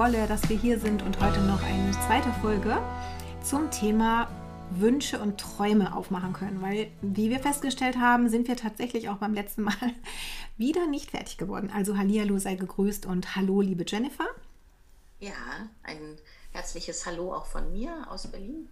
[0.00, 2.78] Bolle, dass wir hier sind und heute noch eine zweite Folge
[3.44, 4.28] zum Thema
[4.70, 6.62] Wünsche und Träume aufmachen können.
[6.62, 9.74] Weil, wie wir festgestellt haben, sind wir tatsächlich auch beim letzten Mal
[10.56, 11.70] wieder nicht fertig geworden.
[11.70, 14.24] Also Hallihallo sei gegrüßt und hallo, liebe Jennifer.
[15.18, 16.16] Ja, ein
[16.52, 18.70] herzliches Hallo auch von mir aus Berlin.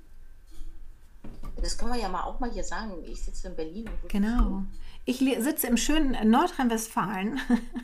[1.61, 3.05] Das können wir ja mal auch mal hier sagen.
[3.05, 3.91] Ich sitze in Berlin.
[4.09, 4.63] genau.
[5.05, 7.39] Ich sitze im schönen Nordrhein-Westfalen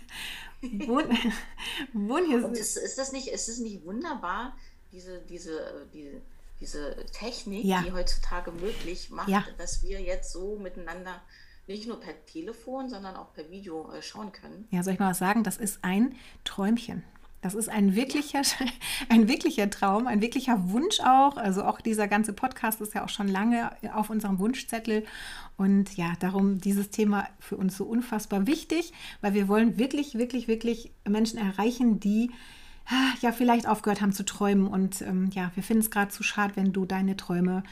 [0.86, 1.04] wohn,
[1.92, 2.44] wohn hier.
[2.44, 4.56] Und ist, ist, das nicht, ist das nicht wunderbar,
[4.92, 6.20] diese, diese, diese,
[6.60, 7.82] diese Technik, ja.
[7.82, 9.44] die heutzutage möglich macht, ja.
[9.58, 11.20] dass wir jetzt so miteinander
[11.66, 14.68] nicht nur per Telefon, sondern auch per Video äh, schauen können?
[14.70, 15.44] Ja, soll ich mal was sagen?
[15.44, 17.04] Das ist ein Träumchen.
[17.44, 18.40] Das ist ein wirklicher,
[19.10, 21.36] ein wirklicher Traum, ein wirklicher Wunsch auch.
[21.36, 25.04] Also auch dieser ganze Podcast ist ja auch schon lange auf unserem Wunschzettel.
[25.58, 30.48] Und ja, darum dieses Thema für uns so unfassbar wichtig, weil wir wollen wirklich, wirklich,
[30.48, 32.30] wirklich Menschen erreichen, die
[32.86, 34.66] ah, ja vielleicht aufgehört haben zu träumen.
[34.66, 37.62] Und ähm, ja, wir finden es gerade zu schade, wenn du deine Träume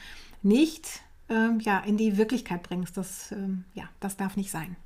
[0.42, 2.98] nicht ähm, ja, in die Wirklichkeit bringst.
[2.98, 4.76] Das, ähm, ja, das darf nicht sein.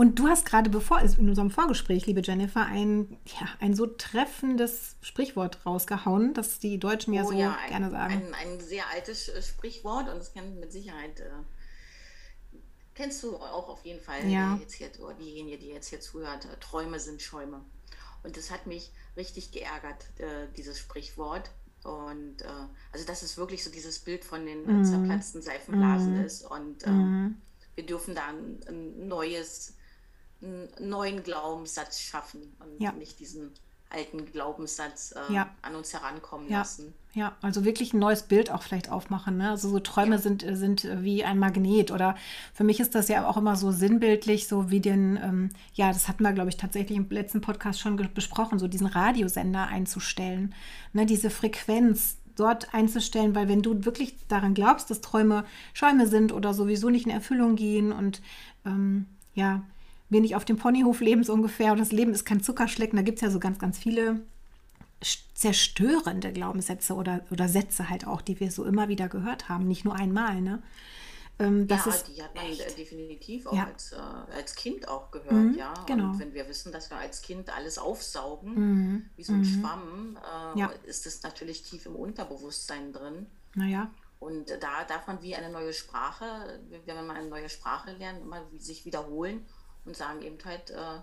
[0.00, 4.96] Und du hast gerade bevor in unserem Vorgespräch, liebe Jennifer, ein, ja, ein so treffendes
[5.02, 8.14] Sprichwort rausgehauen, das die Deutschen ja oh, so ja, ein, gerne sagen.
[8.14, 11.28] Ein, ein, sehr altes äh, Sprichwort und das kennt mit Sicherheit, äh,
[12.94, 14.56] kennst du auch auf jeden Fall, ja.
[14.58, 17.60] jetzt hier, oder diejenige, die jetzt hier zuhört, äh, Träume sind Schäume.
[18.22, 21.50] Und das hat mich richtig geärgert, äh, dieses Sprichwort.
[21.84, 22.46] Und äh,
[22.92, 24.84] also, dass es wirklich so dieses Bild von den mm.
[24.86, 26.24] zerplatzten Seifenblasen mm.
[26.24, 26.42] ist.
[26.50, 27.34] Und mm.
[27.74, 29.74] wir dürfen da ein, ein neues
[30.42, 32.92] einen neuen Glaubenssatz schaffen und ja.
[32.92, 33.52] nicht diesen
[33.90, 35.50] alten Glaubenssatz äh, ja.
[35.62, 36.58] an uns herankommen ja.
[36.58, 36.94] lassen.
[37.12, 39.36] Ja, also wirklich ein neues Bild auch vielleicht aufmachen.
[39.36, 39.50] Ne?
[39.50, 41.90] Also so Träume sind, sind wie ein Magnet.
[41.90, 42.14] Oder
[42.54, 46.06] für mich ist das ja auch immer so sinnbildlich, so wie den, ähm, ja, das
[46.06, 50.54] hatten wir, glaube ich, tatsächlich im letzten Podcast schon besprochen, so diesen Radiosender einzustellen.
[50.92, 51.04] Ne?
[51.04, 56.54] Diese Frequenz, dort einzustellen, weil wenn du wirklich daran glaubst, dass Träume Schäume sind oder
[56.54, 58.22] sowieso nicht in Erfüllung gehen und
[58.64, 59.62] ähm, ja,
[60.10, 62.96] wir nicht auf dem Ponyhof leben, so ungefähr, und das Leben ist kein Zuckerschlecken.
[62.96, 64.20] Da gibt es ja so ganz, ganz viele
[65.34, 69.84] zerstörende Glaubenssätze oder, oder Sätze halt auch, die wir so immer wieder gehört haben, nicht
[69.84, 70.42] nur einmal.
[70.42, 70.62] Ne?
[71.38, 72.76] Ähm, ja, die hat man echt.
[72.76, 73.64] definitiv auch ja.
[73.64, 73.96] als, äh,
[74.34, 75.72] als Kind auch gehört, mhm, ja.
[75.86, 76.10] Genau.
[76.10, 79.10] Und wenn wir wissen, dass wir als Kind alles aufsaugen, mhm.
[79.16, 79.44] wie so ein mhm.
[79.44, 80.66] Schwamm, äh, ja.
[80.84, 83.26] ist es natürlich tief im Unterbewusstsein drin.
[83.54, 83.90] Naja.
[84.18, 88.42] Und da darf man wie eine neue Sprache, wenn man eine neue Sprache lernt, immer
[88.58, 89.46] sich wiederholen
[89.84, 91.00] und sagen eben halt, äh,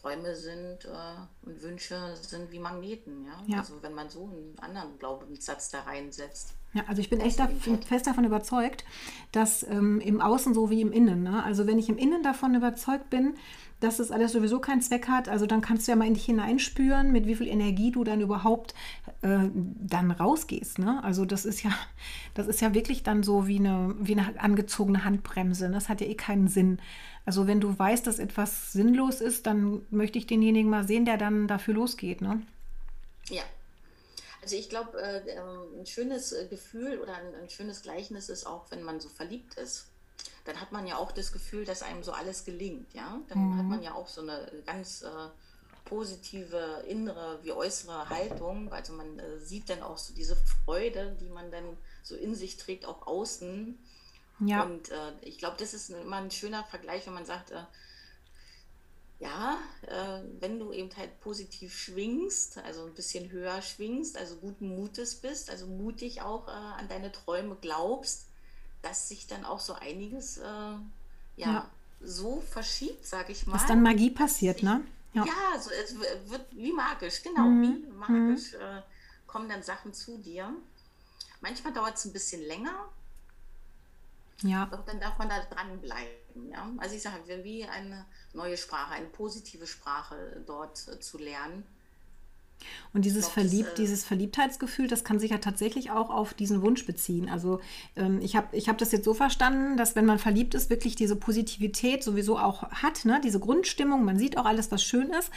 [0.00, 3.24] Träume sind äh, und Wünsche sind wie Magneten.
[3.24, 3.42] Ja?
[3.46, 3.58] ja?
[3.58, 6.54] Also wenn man so einen anderen Glaubenssatz da reinsetzt.
[6.74, 7.48] Ja, also ich bin echt da,
[7.86, 8.84] fest davon überzeugt,
[9.32, 11.22] dass ähm, im Außen so wie im Innen.
[11.22, 11.42] Ne?
[11.42, 13.36] Also wenn ich im Innen davon überzeugt bin,
[13.80, 16.24] dass das alles sowieso keinen Zweck hat, also dann kannst du ja mal in dich
[16.24, 18.74] hineinspüren, mit wie viel Energie du dann überhaupt
[19.22, 20.78] äh, dann rausgehst.
[20.78, 21.02] Ne?
[21.04, 21.70] Also das ist ja,
[22.34, 25.70] das ist ja wirklich dann so wie eine, wie eine angezogene Handbremse.
[25.70, 26.80] Das hat ja eh keinen Sinn.
[27.24, 31.18] Also wenn du weißt, dass etwas sinnlos ist, dann möchte ich denjenigen mal sehen, der
[31.18, 32.20] dann dafür losgeht.
[32.20, 32.42] Ne?
[33.28, 33.42] Ja.
[34.42, 38.46] Also ich glaube, äh, ähm, ein schönes äh, Gefühl oder ein, ein, schönes Gleichnis ist
[38.46, 39.88] auch, wenn man so verliebt ist.
[40.44, 42.94] Dann hat man ja auch das Gefühl, dass einem so alles gelingt.
[42.94, 43.20] Ja?
[43.28, 43.58] Dann mhm.
[43.58, 45.28] hat man ja auch so eine ganz äh,
[45.84, 48.72] positive innere wie äußere Haltung.
[48.72, 52.56] Also man äh, sieht dann auch so diese Freude, die man dann so in sich
[52.56, 53.78] trägt, auch außen
[54.40, 54.62] ja.
[54.62, 57.64] Und äh, ich glaube, das ist immer ein schöner Vergleich, wenn man sagt, äh,
[59.18, 64.68] ja, äh, wenn du eben halt positiv schwingst, also ein bisschen höher schwingst, also guten
[64.68, 68.27] Mutes bist, also mutig auch äh, an deine Träume glaubst,
[68.88, 70.80] dass sich dann auch so einiges äh, ja,
[71.36, 71.70] ja,
[72.00, 73.54] so verschiebt, sag ich mal.
[73.54, 74.82] Dass dann Magie passiert, ne?
[75.12, 77.62] Ja, ja so, es wird wie magisch, genau, mhm.
[77.62, 78.60] wie magisch mhm.
[78.60, 78.82] Äh,
[79.26, 80.52] kommen dann Sachen zu dir.
[81.40, 82.88] Manchmal dauert es ein bisschen länger,
[84.42, 84.66] ja.
[84.66, 86.50] Doch dann darf man da dranbleiben.
[86.50, 86.70] Ja?
[86.78, 91.66] Also ich sage, wie eine neue Sprache, eine positive Sprache dort äh, zu lernen.
[92.92, 96.34] Und dieses, glaub, Verliebt, das, äh, dieses Verliebtheitsgefühl, das kann sich ja tatsächlich auch auf
[96.34, 97.28] diesen Wunsch beziehen.
[97.28, 97.60] Also
[97.96, 100.96] ähm, ich habe ich hab das jetzt so verstanden, dass wenn man verliebt ist, wirklich
[100.96, 103.20] diese Positivität sowieso auch hat, ne?
[103.22, 105.30] diese Grundstimmung, man sieht auch alles, was schön ist.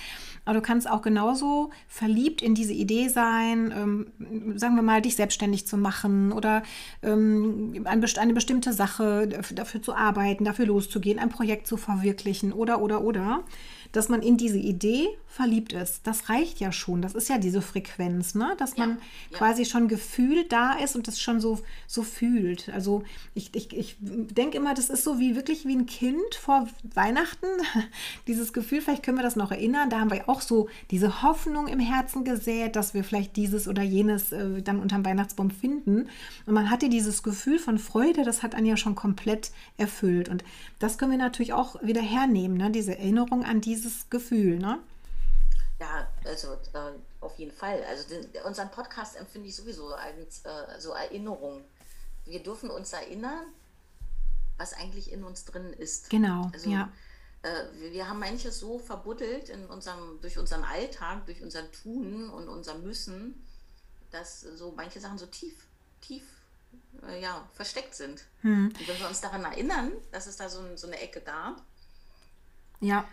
[0.45, 5.15] Aber du kannst auch genauso verliebt in diese Idee sein, ähm, sagen wir mal, dich
[5.15, 6.63] selbstständig zu machen oder
[7.03, 13.01] ähm, eine bestimmte Sache dafür zu arbeiten, dafür loszugehen, ein Projekt zu verwirklichen oder, oder,
[13.01, 13.43] oder
[13.91, 16.05] dass man in diese Idee verliebt ist.
[16.05, 17.01] Das reicht ja schon.
[17.01, 18.53] Das ist ja diese Frequenz, ne?
[18.57, 18.97] dass man
[19.31, 22.69] ja, quasi schon gefühlt da ist und das schon so, so fühlt.
[22.69, 23.03] Also
[23.33, 27.47] ich, ich, ich denke immer, das ist so wie wirklich wie ein Kind vor Weihnachten.
[28.27, 31.67] Dieses Gefühl, vielleicht können wir das noch erinnern, da haben wir auch so diese Hoffnung
[31.67, 36.09] im Herzen gesät, dass wir vielleicht dieses oder jenes äh, dann unterm Weihnachtsbaum finden.
[36.45, 40.27] Und man hatte dieses Gefühl von Freude, das hat einen ja schon komplett erfüllt.
[40.27, 40.43] Und
[40.79, 42.69] das können wir natürlich auch wieder hernehmen, ne?
[42.69, 44.57] diese Erinnerung an dieses Gefühl.
[44.57, 44.79] Ne?
[45.79, 46.91] Ja, also äh,
[47.21, 47.83] auf jeden Fall.
[47.85, 51.63] Also den, unseren Podcast empfinde ich sowieso als äh, so Erinnerung.
[52.25, 53.45] Wir dürfen uns erinnern,
[54.57, 56.09] was eigentlich in uns drin ist.
[56.09, 56.91] Genau, also, ja.
[57.41, 62.29] Äh, wir, wir haben manches so verbuddelt in unserem, durch unseren Alltag, durch unser Tun
[62.29, 63.43] und unser Müssen,
[64.11, 65.65] dass so manche Sachen so tief,
[65.99, 66.23] tief
[67.07, 68.23] äh, ja, versteckt sind.
[68.41, 68.67] Hm.
[68.67, 71.63] Und wenn wir uns daran erinnern, dass es da so, so eine Ecke gab.
[72.81, 73.07] Ja,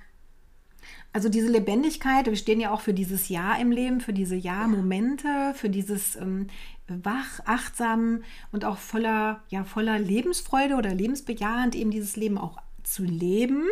[1.12, 5.54] also diese Lebendigkeit, wir stehen ja auch für dieses Ja im Leben, für diese Ja-Momente,
[5.54, 6.48] für dieses ähm,
[6.86, 8.22] wach, achtsam
[8.52, 13.64] und auch voller, ja, voller Lebensfreude oder lebensbejahend eben dieses Leben auch zu leben.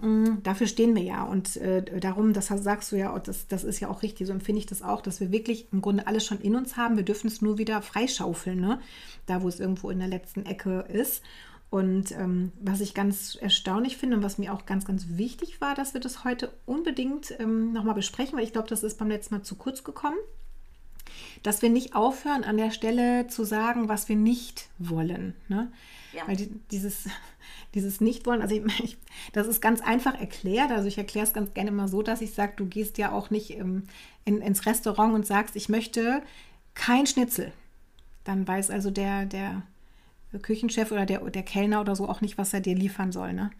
[0.00, 1.22] Mm, dafür stehen wir ja.
[1.22, 4.58] Und äh, darum, das sagst du ja, das, das ist ja auch richtig, so empfinde
[4.58, 6.96] ich das auch, dass wir wirklich im Grunde alles schon in uns haben.
[6.96, 8.80] Wir dürfen es nur wieder freischaufeln, ne?
[9.26, 11.22] da wo es irgendwo in der letzten Ecke ist.
[11.68, 15.74] Und ähm, was ich ganz erstaunlich finde und was mir auch ganz, ganz wichtig war,
[15.74, 19.34] dass wir das heute unbedingt ähm, nochmal besprechen, weil ich glaube, das ist beim letzten
[19.34, 20.16] Mal zu kurz gekommen,
[21.42, 25.34] dass wir nicht aufhören, an der Stelle zu sagen, was wir nicht wollen.
[25.48, 25.70] Ne?
[26.12, 26.26] Ja.
[26.26, 27.08] Weil die, dieses,
[27.74, 28.96] dieses Nicht-Wollen, also ich, ich,
[29.32, 30.70] das ist ganz einfach erklärt.
[30.70, 33.30] Also ich erkläre es ganz gerne mal so, dass ich sage, du gehst ja auch
[33.30, 33.84] nicht ähm,
[34.24, 36.22] in, ins Restaurant und sagst, ich möchte
[36.74, 37.52] kein Schnitzel.
[38.24, 39.62] Dann weiß also der, der
[40.42, 43.32] Küchenchef oder der, der Kellner oder so auch nicht, was er dir liefern soll.
[43.32, 43.50] Ne?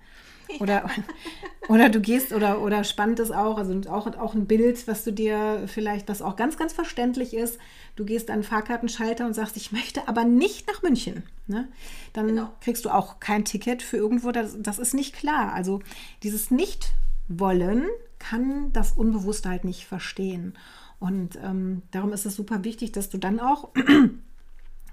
[0.60, 0.88] Oder,
[1.68, 5.12] oder du gehst, oder, oder spannend ist auch, also auch, auch ein Bild, was du
[5.12, 7.58] dir vielleicht, was auch ganz, ganz verständlich ist,
[7.96, 11.24] du gehst an den Fahrkartenschalter und sagst, ich möchte aber nicht nach München.
[11.46, 11.68] Ne?
[12.12, 12.52] Dann genau.
[12.60, 15.52] kriegst du auch kein Ticket für irgendwo, das, das ist nicht klar.
[15.52, 15.80] Also
[16.22, 17.86] dieses Nicht-Wollen
[18.18, 20.54] kann das Unbewusste halt nicht verstehen.
[20.98, 23.68] Und ähm, darum ist es super wichtig, dass du dann auch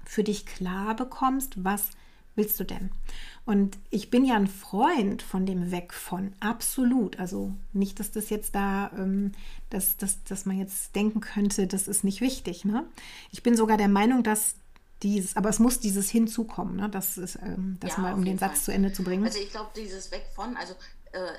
[0.06, 1.90] für dich klar bekommst, was
[2.36, 2.90] willst du denn?
[3.46, 7.18] Und ich bin ja ein Freund von dem Weg von, absolut.
[7.18, 9.32] Also nicht, dass das jetzt da, ähm,
[9.70, 12.64] dass, dass, dass man jetzt denken könnte, das ist nicht wichtig.
[12.64, 12.84] Ne?
[13.30, 14.56] Ich bin sogar der Meinung, dass
[15.02, 16.88] dieses, aber es muss dieses hinzukommen, ne?
[16.88, 18.60] das ist ähm, das ja, mal, um den Satz Fall.
[18.62, 19.24] zu Ende zu bringen.
[19.24, 20.74] Also ich glaube, dieses Weg von, also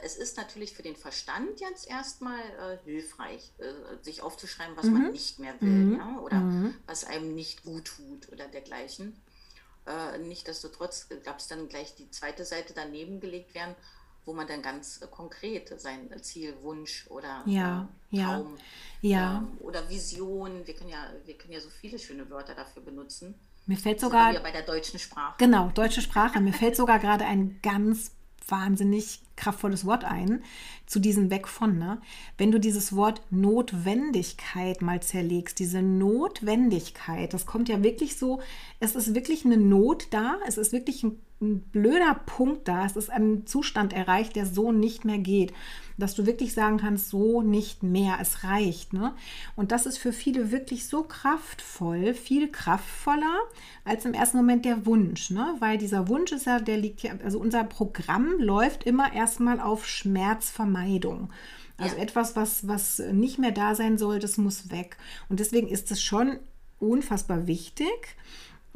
[0.03, 4.94] es ist natürlich für den Verstand jetzt erstmal äh, hilfreich, äh, sich aufzuschreiben, was mhm.
[4.94, 5.98] man nicht mehr will mhm.
[5.98, 6.20] ja?
[6.20, 6.75] oder mhm.
[6.86, 9.22] was einem nicht gut tut oder dergleichen.
[9.86, 13.75] Äh, Nichtsdestotrotz gab es dann gleich die zweite Seite daneben gelegt werden,
[14.25, 18.58] wo man dann ganz äh, konkret sein Ziel, Wunsch oder ja, äh, Traum
[19.01, 19.38] ja.
[19.38, 23.36] Ähm, oder Vision, wir können, ja, wir können ja so viele schöne Wörter dafür benutzen.
[23.67, 24.34] Mir fällt sogar.
[24.41, 25.36] bei der deutschen Sprache.
[25.39, 26.39] Genau, deutsche Sprache.
[26.39, 28.12] Mir fällt sogar gerade ein ganz
[28.47, 30.43] wahnsinnig kraftvolles Wort ein,
[30.85, 31.77] zu diesem Weg von.
[31.77, 31.99] Ne?
[32.37, 38.41] Wenn du dieses Wort Notwendigkeit mal zerlegst, diese Notwendigkeit, das kommt ja wirklich so,
[38.79, 42.86] es ist wirklich eine Not da, es ist wirklich ein ein blöder Punkt da.
[42.86, 45.54] Es ist ein Zustand erreicht, der so nicht mehr geht.
[45.98, 48.94] Dass du wirklich sagen kannst, so nicht mehr, es reicht.
[48.94, 49.13] Ne?
[49.56, 53.39] Und das ist für viele wirklich so kraftvoll, viel kraftvoller
[53.84, 55.30] als im ersten Moment der Wunsch.
[55.30, 55.56] Ne?
[55.60, 59.88] Weil dieser Wunsch ist ja, der liegt ja, also unser Programm läuft immer erstmal auf
[59.88, 61.30] Schmerzvermeidung.
[61.77, 62.04] Also ja.
[62.04, 64.98] etwas, was, was nicht mehr da sein soll, das muss weg.
[65.30, 66.39] Und deswegen ist es schon
[66.80, 68.15] unfassbar wichtig,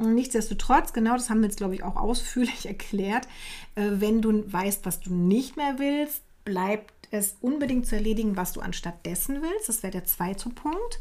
[0.00, 3.26] Nichtsdestotrotz, genau das haben wir jetzt, glaube ich, auch ausführlich erklärt,
[3.74, 8.52] äh, wenn du weißt, was du nicht mehr willst, bleibt es unbedingt zu erledigen, was
[8.52, 9.68] du anstatt dessen willst.
[9.68, 11.00] Das wäre der zweite Punkt.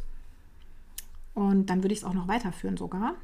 [1.33, 3.15] Und dann würde ich es auch noch weiterführen sogar.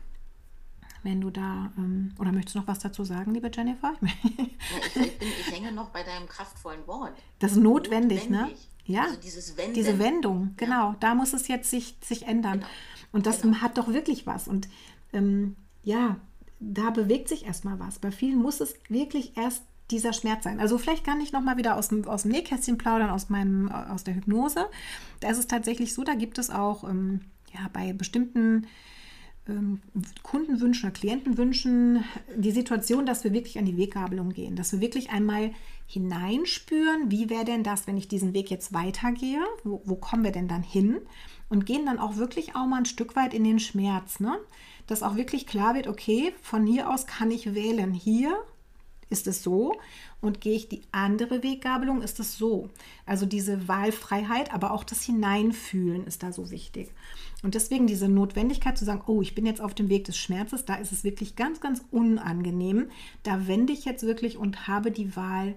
[1.03, 3.93] Wenn du da, ähm, oder möchtest du noch was dazu sagen, liebe Jennifer?
[4.01, 4.15] ich,
[4.95, 7.13] ich, bin, ich hänge noch bei deinem kraftvollen Wort.
[7.39, 8.37] Das ist notwendig, ne?
[8.37, 8.69] notwendig.
[8.87, 8.95] ne?
[8.95, 9.17] Ja, also
[9.73, 10.91] diese Wendung, genau.
[10.91, 10.97] Ja.
[10.99, 12.59] Da muss es jetzt sich, sich ändern.
[12.59, 12.69] Genau.
[13.11, 13.57] Und das genau.
[13.57, 14.47] hat doch wirklich was.
[14.47, 14.67] Und
[15.11, 15.55] ähm,
[15.85, 16.17] ja,
[16.59, 17.99] da bewegt sich erstmal was.
[17.99, 20.59] Bei vielen muss es wirklich erst dieser Schmerz sein.
[20.59, 24.03] Also vielleicht kann ich nochmal wieder aus dem, aus dem Nähkästchen plaudern, aus, meinem, aus
[24.03, 24.65] der Hypnose.
[25.19, 27.21] Da ist es tatsächlich so, da gibt es auch ähm,
[27.53, 28.65] ja, bei bestimmten
[29.47, 29.81] ähm,
[30.23, 32.03] Kundenwünschen oder Klientenwünschen
[32.35, 35.51] die Situation, dass wir wirklich an die Weggabelung gehen, dass wir wirklich einmal
[35.85, 40.31] hineinspüren, wie wäre denn das, wenn ich diesen Weg jetzt weitergehe, wo, wo kommen wir
[40.31, 40.97] denn dann hin
[41.47, 44.19] und gehen dann auch wirklich auch mal ein Stück weit in den Schmerz.
[44.19, 44.35] Ne?
[44.87, 47.93] Dass auch wirklich klar wird, okay, von hier aus kann ich wählen.
[47.93, 48.37] Hier
[49.09, 49.79] ist es so
[50.21, 52.69] und gehe ich die andere Weggabelung, ist es so.
[53.05, 56.91] Also diese Wahlfreiheit, aber auch das Hineinfühlen ist da so wichtig.
[57.43, 60.65] Und deswegen diese Notwendigkeit zu sagen, oh, ich bin jetzt auf dem Weg des Schmerzes,
[60.65, 62.89] da ist es wirklich ganz, ganz unangenehm.
[63.23, 65.55] Da wende ich jetzt wirklich und habe die Wahl,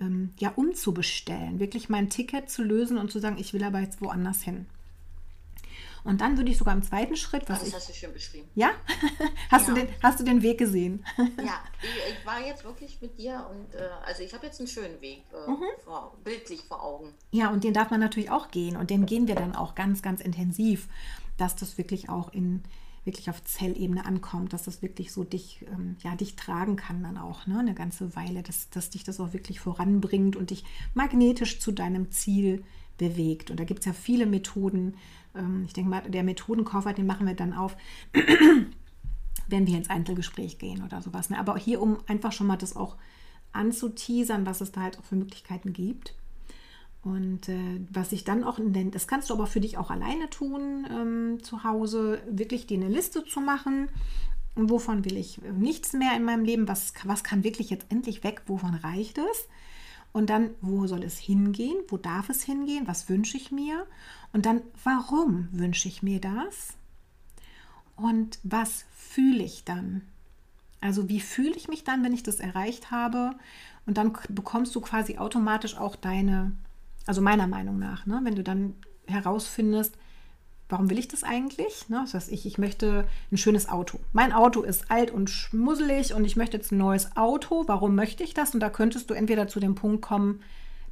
[0.00, 4.00] ähm, ja, umzubestellen, wirklich mein Ticket zu lösen und zu sagen, ich will aber jetzt
[4.00, 4.66] woanders hin.
[6.04, 7.58] Und dann würde ich sogar im zweiten Schritt, was.
[7.58, 8.48] Oh, das ich, hast du schön beschrieben.
[8.54, 8.70] Ja?
[9.50, 9.74] hast, ja.
[9.74, 11.04] Du den, hast du den Weg gesehen?
[11.16, 14.68] ja, ich, ich, war jetzt wirklich mit dir und äh, also ich habe jetzt einen
[14.68, 15.64] schönen Weg äh, mhm.
[15.84, 17.14] vor, bildlich vor Augen.
[17.30, 20.02] Ja, und den darf man natürlich auch gehen und den gehen wir dann auch ganz,
[20.02, 20.88] ganz intensiv,
[21.36, 22.62] dass das wirklich auch in
[23.08, 27.16] wirklich auf Zellebene ankommt, dass das wirklich so dich, ähm, ja, dich tragen kann dann
[27.16, 30.64] auch, ne, eine ganze Weile, dass, dass dich das auch wirklich voranbringt und dich
[30.94, 32.64] magnetisch zu deinem Ziel
[32.98, 33.50] bewegt.
[33.50, 34.96] Und da gibt es ja viele Methoden,
[35.38, 37.76] ähm, ich denke mal, der Methodenkoffer, den machen wir dann auf,
[39.48, 41.30] wenn wir ins Einzelgespräch gehen oder sowas.
[41.30, 41.38] Ne?
[41.38, 42.96] Aber hier, um einfach schon mal das auch
[43.52, 46.14] anzuteasern, was es da halt auch für Möglichkeiten gibt.
[47.02, 50.28] Und äh, was ich dann auch, denn das kannst du aber für dich auch alleine
[50.30, 53.88] tun, ähm, zu Hause, wirklich dir eine Liste zu machen.
[54.56, 56.66] Wovon will ich nichts mehr in meinem Leben?
[56.66, 58.42] Was, was kann wirklich jetzt endlich weg?
[58.46, 59.48] Wovon reicht es?
[60.12, 61.76] Und dann, wo soll es hingehen?
[61.88, 62.88] Wo darf es hingehen?
[62.88, 63.86] Was wünsche ich mir?
[64.32, 66.74] Und dann, warum wünsche ich mir das?
[67.96, 70.02] Und was fühle ich dann?
[70.80, 73.34] Also wie fühle ich mich dann, wenn ich das erreicht habe?
[73.86, 76.52] Und dann bekommst du quasi automatisch auch deine,
[77.06, 78.74] also meiner Meinung nach, ne, wenn du dann
[79.06, 79.96] herausfindest,
[80.68, 81.88] warum will ich das eigentlich?
[81.88, 83.98] Ne, das heißt, ich, ich möchte ein schönes Auto.
[84.12, 87.64] Mein Auto ist alt und schmusselig und ich möchte jetzt ein neues Auto.
[87.66, 88.54] Warum möchte ich das?
[88.54, 90.42] Und da könntest du entweder zu dem Punkt kommen,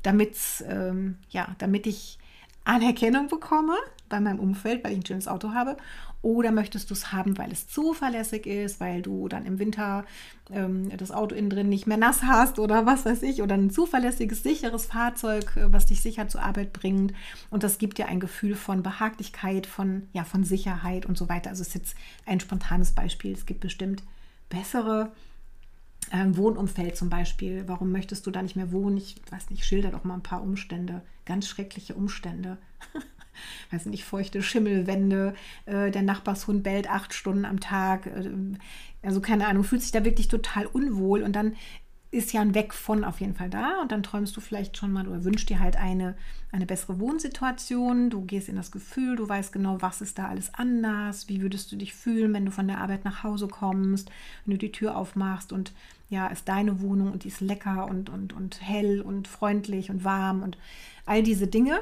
[0.04, 2.18] ähm, ja, damit ich
[2.64, 3.74] Anerkennung bekomme
[4.08, 5.76] bei meinem Umfeld, weil ich ein schönes Auto habe.
[6.22, 10.04] Oder möchtest du es haben, weil es zuverlässig ist, weil du dann im Winter
[10.50, 13.70] ähm, das Auto innen drin nicht mehr nass hast oder was weiß ich, oder ein
[13.70, 17.12] zuverlässiges, sicheres Fahrzeug, äh, was dich sicher zur Arbeit bringt.
[17.50, 21.50] Und das gibt dir ein Gefühl von Behaglichkeit, von, ja, von Sicherheit und so weiter.
[21.50, 23.32] Also es ist jetzt ein spontanes Beispiel.
[23.32, 24.02] Es gibt bestimmt
[24.48, 25.12] bessere
[26.12, 27.64] ähm, Wohnumfeld zum Beispiel.
[27.66, 28.96] Warum möchtest du da nicht mehr wohnen?
[28.96, 32.58] Ich weiß nicht, schilder doch mal ein paar Umstände, ganz schreckliche Umstände.
[33.70, 35.34] weiß nicht, feuchte Schimmelwände,
[35.66, 38.06] äh, der Nachbarshund bellt acht Stunden am Tag.
[38.06, 38.30] Äh,
[39.02, 41.54] also keine Ahnung, fühlt sich da wirklich total unwohl und dann
[42.16, 44.92] ist ja ein Weg von auf jeden Fall da und dann träumst du vielleicht schon
[44.92, 46.16] mal oder wünschst dir halt eine,
[46.52, 48.10] eine bessere Wohnsituation.
[48.10, 51.70] Du gehst in das Gefühl, du weißt genau, was ist da alles anders, wie würdest
[51.72, 54.10] du dich fühlen, wenn du von der Arbeit nach Hause kommst,
[54.44, 55.72] wenn du die Tür aufmachst und
[56.08, 60.04] ja, ist deine Wohnung und die ist lecker und, und, und hell und freundlich und
[60.04, 60.56] warm und
[61.04, 61.80] all diese Dinge.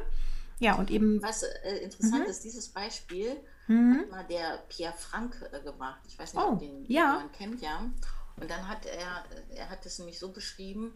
[0.58, 1.22] Ja, und eben.
[1.22, 2.30] Was äh, interessant mhm.
[2.30, 3.98] ist, dieses Beispiel mhm.
[4.00, 6.00] hat mal der Pierre Frank äh, gemacht.
[6.06, 7.14] Ich weiß nicht, oh, ob den ja.
[7.14, 7.90] jemand kennt, ja.
[8.36, 9.24] Und dann hat er,
[9.56, 10.92] er hat es nämlich so beschrieben,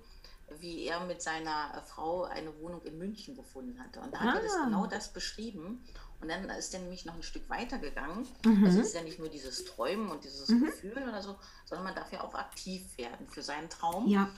[0.59, 4.00] wie er mit seiner Frau eine Wohnung in München gefunden hatte.
[4.00, 4.37] Und da hat ah.
[4.38, 4.65] er das, ah.
[4.65, 5.85] genau das beschrieben.
[6.20, 8.26] Und dann ist er nämlich noch ein Stück weiter gegangen.
[8.44, 8.64] Mhm.
[8.64, 10.66] Also es ist ja nicht nur dieses Träumen und dieses mhm.
[10.66, 14.08] Gefühl oder so, sondern man darf ja auch aktiv werden für seinen Traum.
[14.08, 14.28] Ja.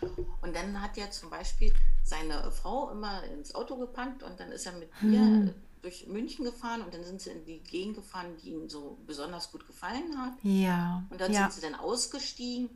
[0.42, 1.72] Und dann hat er zum Beispiel
[2.04, 5.12] seine Frau immer ins Auto gepackt und dann ist er mit mhm.
[5.12, 8.98] ihr durch München gefahren und dann sind sie in die Gegend gefahren, die ihm so
[9.06, 10.34] besonders gut gefallen hat.
[10.42, 11.04] Ja.
[11.08, 11.42] Und dann ja.
[11.42, 12.68] sind sie dann ausgestiegen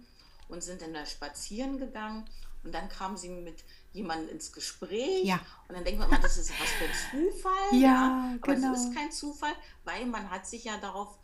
[0.49, 2.25] und sind dann da spazieren gegangen.
[2.63, 3.63] Und dann kamen sie mit
[3.95, 5.25] jemandem ins Gespräch.
[5.25, 5.41] Ja.
[5.69, 7.73] Und dann denkt man immer, das ist was für ein Zufall.
[7.73, 8.39] Ja, ja.
[8.43, 8.75] Aber genau.
[8.75, 9.53] es ist kein Zufall,
[9.85, 11.19] weil man hat sich ja darauf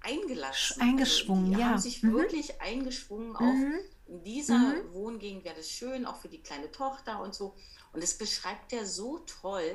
[0.00, 0.82] eingelassen.
[0.82, 1.68] Eingeschwungen, also die ja.
[1.68, 2.12] haben sich mhm.
[2.12, 3.78] wirklich eingeschwungen auf mhm.
[4.06, 4.92] in dieser mhm.
[4.92, 7.54] Wohngegend wäre das schön, auch für die kleine Tochter und so.
[7.92, 9.72] Und das beschreibt er so toll.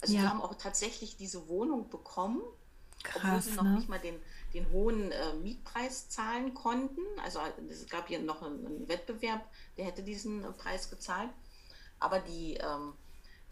[0.00, 0.22] Also ja.
[0.22, 2.42] wir haben auch tatsächlich diese Wohnung bekommen,
[3.02, 3.74] Krass, obwohl sie noch ne?
[3.76, 4.20] nicht mal den
[4.54, 7.00] den hohen äh, Mietpreis zahlen konnten.
[7.22, 9.44] Also es gab hier noch einen, einen Wettbewerb,
[9.76, 11.30] der hätte diesen äh, Preis gezahlt.
[12.00, 12.92] Aber die, ähm,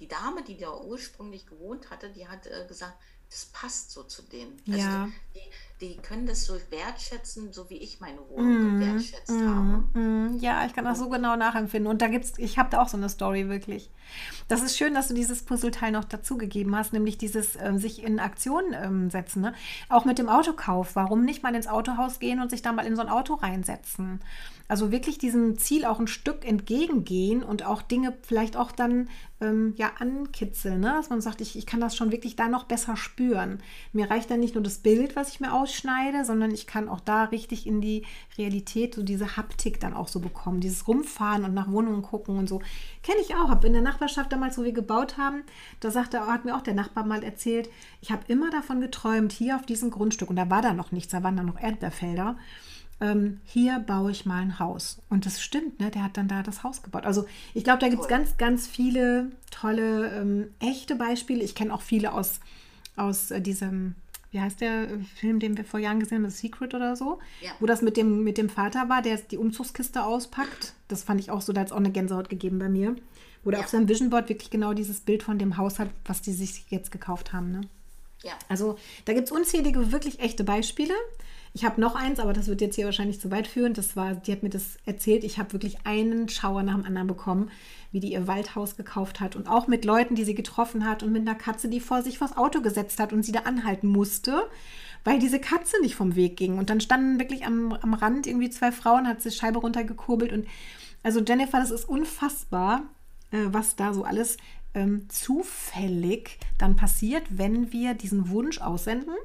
[0.00, 2.96] die Dame, die da ursprünglich gewohnt hatte, die hat äh, gesagt,
[3.32, 4.60] das passt so zu denen.
[4.68, 5.08] Also ja.
[5.34, 9.98] die, die können das so wertschätzen, so wie ich meine Wohnung mm, gewertschätzt mm, habe.
[9.98, 11.90] Mm, ja, ich kann das so genau nachempfinden.
[11.90, 13.90] Und da gibt's, ich habe da auch so eine Story wirklich.
[14.48, 18.20] Das ist schön, dass du dieses Puzzleteil noch dazugegeben hast, nämlich dieses äh, sich in
[18.20, 19.40] Aktion ähm, setzen.
[19.40, 19.54] Ne?
[19.88, 20.94] Auch mit dem Autokauf.
[20.94, 24.20] Warum nicht mal ins Autohaus gehen und sich da mal in so ein Auto reinsetzen?
[24.72, 29.10] Also wirklich diesem Ziel auch ein Stück entgegengehen und auch Dinge vielleicht auch dann
[29.42, 30.94] ähm, ja ankitzeln, ne?
[30.96, 33.62] dass man sagt, ich, ich kann das schon wirklich da noch besser spüren.
[33.92, 37.00] Mir reicht dann nicht nur das Bild, was ich mir ausschneide, sondern ich kann auch
[37.00, 38.06] da richtig in die
[38.38, 40.60] Realität, so diese Haptik dann auch so bekommen.
[40.60, 42.62] Dieses Rumfahren und nach Wohnungen gucken und so.
[43.02, 43.50] Kenne ich auch.
[43.50, 45.42] Habe in der Nachbarschaft damals, wo wir gebaut haben,
[45.80, 47.68] da sagte, hat mir auch der Nachbar mal erzählt,
[48.00, 51.12] ich habe immer davon geträumt, hier auf diesem Grundstück, und da war da noch nichts,
[51.12, 52.38] da waren da noch Erdbeerfelder
[53.02, 55.02] ähm, hier baue ich mal ein Haus.
[55.10, 55.90] Und das stimmt, ne?
[55.90, 57.04] der hat dann da das Haus gebaut.
[57.04, 61.42] Also ich glaube, da gibt es ganz, ganz viele tolle, ähm, echte Beispiele.
[61.42, 62.40] Ich kenne auch viele aus,
[62.96, 63.96] aus äh, diesem
[64.30, 67.18] wie heißt der äh, Film, den wir vor Jahren gesehen haben, The Secret oder so,
[67.42, 67.50] ja.
[67.60, 70.72] wo das mit dem, mit dem Vater war, der die Umzugskiste auspackt.
[70.88, 72.96] Das fand ich auch so, da hat es auch eine Gänsehaut gegeben bei mir.
[73.44, 73.64] Wo der ja.
[73.64, 76.64] auf seinem Vision Board wirklich genau dieses Bild von dem Haus hat, was die sich
[76.70, 77.50] jetzt gekauft haben.
[77.52, 77.60] Ne?
[78.22, 78.32] Ja.
[78.48, 80.94] Also da gibt es unzählige, wirklich echte Beispiele.
[81.54, 83.74] Ich habe noch eins, aber das wird jetzt hier wahrscheinlich zu weit führen.
[83.74, 85.22] Das war, die hat mir das erzählt.
[85.22, 87.50] Ich habe wirklich einen Schauer nach dem anderen bekommen,
[87.90, 91.12] wie die ihr Waldhaus gekauft hat und auch mit Leuten, die sie getroffen hat und
[91.12, 94.48] mit einer Katze, die vor sich vors Auto gesetzt hat und sie da anhalten musste,
[95.04, 96.58] weil diese Katze nicht vom Weg ging.
[96.58, 100.46] Und dann standen wirklich am, am Rand irgendwie zwei Frauen, hat sie Scheibe runtergekurbelt und
[101.02, 102.84] also Jennifer, das ist unfassbar,
[103.32, 104.36] was da so alles
[104.74, 109.16] ähm, zufällig dann passiert, wenn wir diesen Wunsch aussenden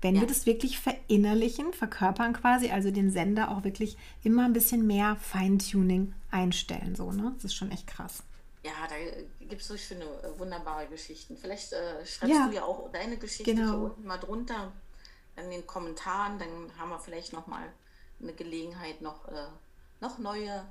[0.00, 0.22] wenn ja.
[0.22, 5.16] wir das wirklich verinnerlichen, verkörpern quasi, also den Sender auch wirklich immer ein bisschen mehr
[5.16, 6.94] Feintuning einstellen.
[6.94, 7.32] So, ne?
[7.34, 8.22] Das ist schon echt krass.
[8.62, 8.94] Ja, da
[9.46, 11.36] gibt es so schöne, äh, wunderbare Geschichten.
[11.36, 12.46] Vielleicht äh, schreibst ja.
[12.46, 13.70] du ja auch deine Geschichte genau.
[13.70, 14.72] hier unten mal drunter
[15.36, 16.38] in den Kommentaren.
[16.38, 16.48] Dann
[16.78, 17.68] haben wir vielleicht noch mal
[18.22, 19.46] eine Gelegenheit, noch, äh,
[20.00, 20.64] noch neue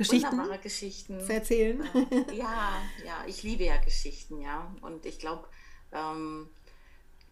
[0.00, 1.82] Geschichten, wunderbare Geschichten zu erzählen.
[1.94, 4.74] Äh, ja, ja, ich liebe ja Geschichten, ja.
[4.80, 5.46] Und ich glaube,
[5.92, 6.48] ähm,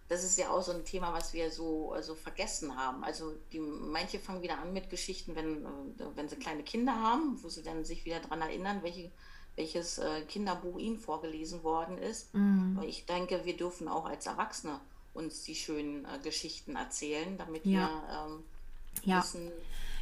[0.09, 3.05] das ist ja auch so ein Thema, was wir so also vergessen haben.
[3.05, 5.69] Also die, manche fangen wieder an mit Geschichten, wenn, äh,
[6.15, 9.11] wenn sie kleine Kinder haben, wo sie dann sich wieder daran erinnern, welche,
[9.57, 12.35] welches äh, Kinderbuch ihnen vorgelesen worden ist.
[12.35, 12.83] Mhm.
[12.87, 14.81] Ich denke, wir dürfen auch als Erwachsene
[15.15, 17.73] uns die schönen äh, Geschichten erzählen, damit ja.
[17.73, 18.45] wir ähm,
[19.05, 19.23] ja.
[19.23, 19.53] wissen,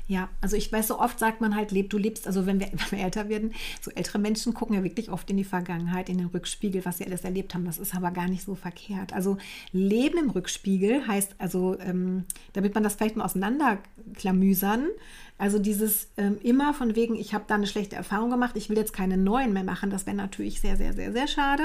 [0.08, 2.68] ja, also ich weiß, so oft sagt man halt, leb, du lebst, also wenn wir,
[2.90, 6.28] wenn älter werden, so ältere Menschen gucken ja wirklich oft in die Vergangenheit, in den
[6.28, 7.64] Rückspiegel, was sie alles erlebt haben.
[7.64, 9.12] Das ist aber gar nicht so verkehrt.
[9.12, 9.36] Also
[9.72, 14.86] Leben im Rückspiegel heißt also, ähm, damit man das vielleicht mal auseinanderklamüsern,
[15.38, 18.76] also dieses ähm, immer von wegen, ich habe da eine schlechte Erfahrung gemacht, ich will
[18.78, 21.64] jetzt keine neuen mehr machen, das wäre natürlich sehr, sehr, sehr, sehr schade.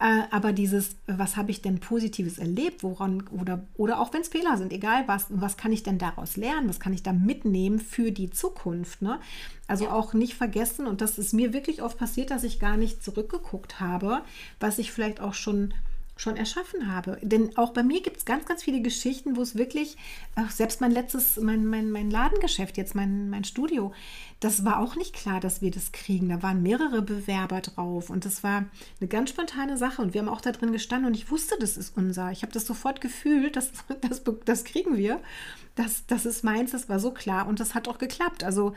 [0.00, 4.28] Äh, aber dieses, was habe ich denn Positives erlebt, woran, oder, oder auch wenn es
[4.28, 7.80] Fehler sind, egal was, was kann ich denn daraus lernen, was kann ich da mitnehmen
[7.80, 9.02] für die Zukunft.
[9.02, 9.18] Ne?
[9.66, 9.92] Also ja.
[9.92, 13.80] auch nicht vergessen, und das ist mir wirklich oft passiert, dass ich gar nicht zurückgeguckt
[13.80, 14.22] habe,
[14.60, 15.74] was ich vielleicht auch schon
[16.18, 17.18] schon erschaffen habe.
[17.22, 19.96] Denn auch bei mir gibt es ganz, ganz viele Geschichten, wo es wirklich,
[20.50, 23.92] selbst mein letztes, mein, mein, mein Ladengeschäft, jetzt mein, mein Studio,
[24.40, 26.28] das war auch nicht klar, dass wir das kriegen.
[26.28, 28.66] Da waren mehrere Bewerber drauf und das war
[29.00, 31.76] eine ganz spontane Sache und wir haben auch da drin gestanden und ich wusste, das
[31.76, 32.32] ist unser.
[32.32, 35.20] Ich habe das sofort gefühlt, das, das, das kriegen wir.
[35.76, 38.42] Das, das ist meins, das war so klar und das hat auch geklappt.
[38.42, 38.74] Also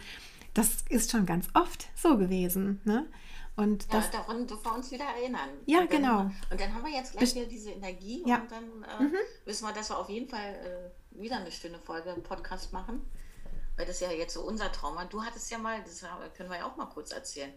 [0.54, 2.82] das ist schon ganz oft so gewesen.
[2.84, 3.08] Ne?
[3.56, 5.50] Und ja, das, daran dürfen wir uns wieder erinnern.
[5.66, 6.20] Ja, und dann, genau.
[6.50, 8.38] Und dann haben wir jetzt gleich wieder diese Energie ja.
[8.38, 9.16] und dann äh, mhm.
[9.46, 13.02] wissen wir, dass wir auf jeden Fall äh, wieder eine Stunde Folge Podcast machen.
[13.78, 15.06] Weil das ja jetzt so unser Traum war.
[15.06, 17.52] Du hattest ja mal, das können wir ja auch mal kurz erzählen.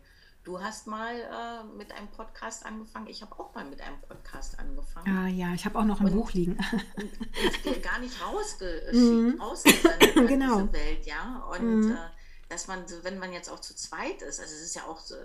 [0.44, 3.06] Du hast mal äh, mit einem Podcast angefangen.
[3.06, 5.16] Ich habe auch mal mit einem Podcast angefangen.
[5.16, 6.58] Ah ja, ich habe auch noch ein und, Buch liegen.
[6.96, 9.40] Und, und gar nicht rausgeschickt, mhm.
[9.40, 10.60] rausgesendet in genau.
[10.60, 11.48] diese Welt, ja.
[11.50, 11.92] Und mhm.
[11.92, 12.10] äh,
[12.48, 15.16] dass man, wenn man jetzt auch zu zweit ist, also es ist ja auch so,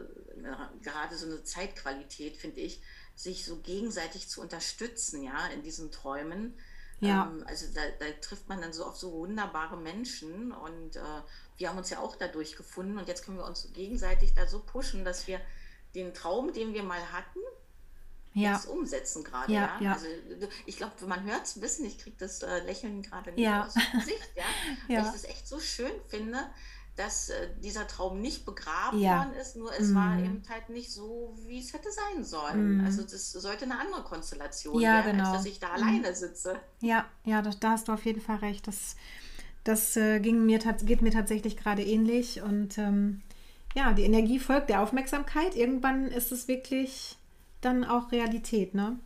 [0.82, 2.82] gerade so eine Zeitqualität, finde ich,
[3.16, 6.58] sich so gegenseitig zu unterstützen, ja, in diesen Träumen.
[7.02, 7.26] Ja.
[7.26, 11.22] Ähm, also da, da, trifft man dann so auf so wunderbare Menschen und äh,
[11.58, 14.60] wir haben uns ja auch dadurch gefunden und jetzt können wir uns gegenseitig da so
[14.60, 15.40] pushen, dass wir
[15.96, 17.40] den Traum, den wir mal hatten,
[18.34, 18.54] ja.
[18.54, 19.52] jetzt umsetzen gerade.
[19.52, 19.94] Ja, ja, ja.
[19.94, 20.08] Also
[20.66, 23.66] ich glaube, man hört es ein bisschen, ich kriege das äh, Lächeln gerade nicht ja.
[23.66, 24.44] aus dem Gesicht, ja?
[24.88, 25.00] ja.
[25.00, 26.50] Weil ich das echt so schön finde,
[27.00, 29.20] dass äh, dieser Traum nicht begraben ja.
[29.20, 29.96] worden ist, nur es mm.
[29.96, 32.82] war eben halt nicht so, wie es hätte sein sollen.
[32.82, 32.86] Mm.
[32.86, 35.32] Also das sollte eine andere Konstellation ja, werden, genau.
[35.32, 35.72] als dass ich da mm.
[35.72, 36.60] alleine sitze.
[36.82, 38.68] Ja, ja, das, da hast du auf jeden Fall recht.
[38.68, 38.98] Das,
[39.64, 42.42] das äh, ging mir, geht mir tatsächlich gerade ähnlich.
[42.42, 43.22] Und ähm,
[43.76, 45.56] ja, die Energie folgt der Aufmerksamkeit.
[45.56, 47.18] Irgendwann ist es wirklich
[47.62, 49.00] dann auch Realität, ne?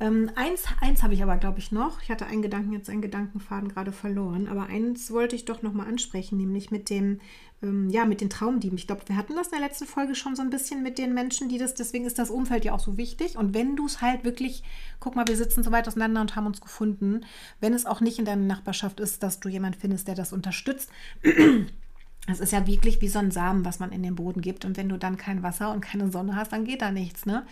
[0.00, 2.02] Ähm, eins eins habe ich aber, glaube ich, noch.
[2.02, 4.48] Ich hatte einen Gedanken, jetzt einen Gedankenfaden gerade verloren.
[4.48, 7.20] Aber eins wollte ich doch nochmal ansprechen, nämlich mit dem,
[7.62, 8.76] ähm, ja, mit den Traumdieben.
[8.76, 11.14] Ich glaube, wir hatten das in der letzten Folge schon so ein bisschen mit den
[11.14, 13.38] Menschen, die das, deswegen ist das Umfeld ja auch so wichtig.
[13.38, 14.64] Und wenn du es halt wirklich,
[14.98, 17.24] guck mal, wir sitzen so weit auseinander und haben uns gefunden,
[17.60, 20.90] wenn es auch nicht in deiner Nachbarschaft ist, dass du jemanden findest, der das unterstützt,
[22.26, 24.64] es ist ja wirklich wie so ein Samen, was man in den Boden gibt.
[24.64, 27.26] Und wenn du dann kein Wasser und keine Sonne hast, dann geht da nichts.
[27.26, 27.46] Ne?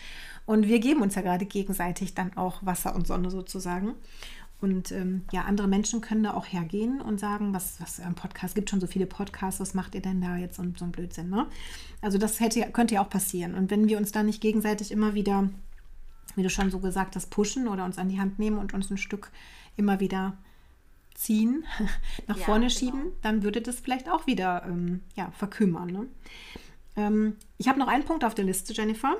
[0.46, 3.94] Und wir geben uns ja gerade gegenseitig dann auch Wasser und Sonne sozusagen.
[4.62, 8.54] Und ähm, ja, andere Menschen können da auch hergehen und sagen, was, was im Podcast
[8.54, 11.30] gibt schon so viele Podcasts, was macht ihr denn da jetzt und so ein Blödsinn,
[11.30, 11.48] ne?
[12.00, 13.56] Also das hätte, könnte ja auch passieren.
[13.56, 15.50] Und wenn wir uns da nicht gegenseitig immer wieder,
[16.36, 18.88] wie du schon so gesagt hast, pushen oder uns an die Hand nehmen und uns
[18.88, 19.32] ein Stück
[19.76, 20.36] immer wieder
[21.22, 21.64] ziehen,
[22.26, 22.78] nach ja, vorne genau.
[22.78, 25.90] schieben, dann würde das vielleicht auch wieder ähm, ja, verkümmern.
[25.90, 26.06] Ne?
[26.96, 29.16] Ähm, ich habe noch einen Punkt auf der Liste, Jennifer.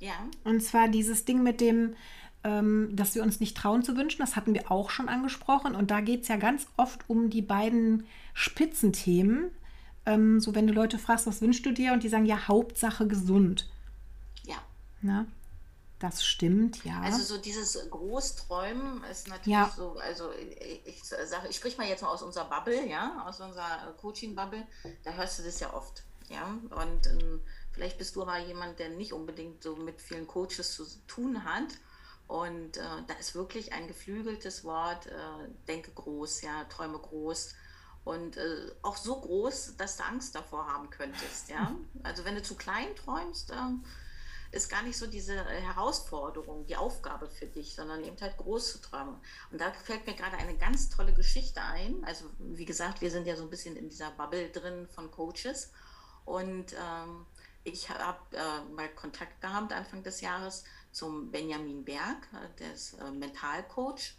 [0.00, 0.12] Ja.
[0.44, 1.94] Und zwar dieses Ding mit dem,
[2.42, 4.20] ähm, dass wir uns nicht trauen zu wünschen.
[4.20, 5.74] Das hatten wir auch schon angesprochen.
[5.74, 9.50] Und da geht es ja ganz oft um die beiden Spitzenthemen.
[10.06, 11.92] Ähm, so, wenn du Leute fragst, was wünschst du dir?
[11.92, 13.70] Und die sagen ja, Hauptsache gesund.
[14.46, 14.56] Ja.
[15.00, 15.26] Na?
[16.04, 17.00] Das stimmt, ja.
[17.00, 19.72] Also so dieses Großträumen ist natürlich ja.
[19.74, 20.32] so, also
[20.84, 24.66] ich, sage, ich spreche mal jetzt mal aus unserer Bubble, ja, aus unserer Coaching-Bubble,
[25.02, 26.58] da hörst du das ja oft, ja.
[26.78, 27.40] Und ähm,
[27.72, 31.68] vielleicht bist du aber jemand, der nicht unbedingt so mit vielen Coaches zu tun hat.
[32.28, 37.54] Und äh, da ist wirklich ein geflügeltes Wort, äh, denke groß, ja, träume groß.
[38.04, 41.74] Und äh, auch so groß, dass du Angst davor haben könntest, ja.
[42.02, 43.82] Also wenn du zu klein träumst, ähm,
[44.54, 48.72] ist gar nicht so diese äh, Herausforderung, die Aufgabe für dich, sondern eben halt groß
[48.72, 49.16] zu träumen.
[49.50, 52.04] Und da fällt mir gerade eine ganz tolle Geschichte ein.
[52.04, 55.72] Also wie gesagt, wir sind ja so ein bisschen in dieser Bubble drin von Coaches.
[56.24, 57.26] Und ähm,
[57.64, 62.94] ich habe äh, mal Kontakt gehabt Anfang des Jahres zum Benjamin Berg, äh, der ist
[62.94, 64.14] äh, Mentalcoach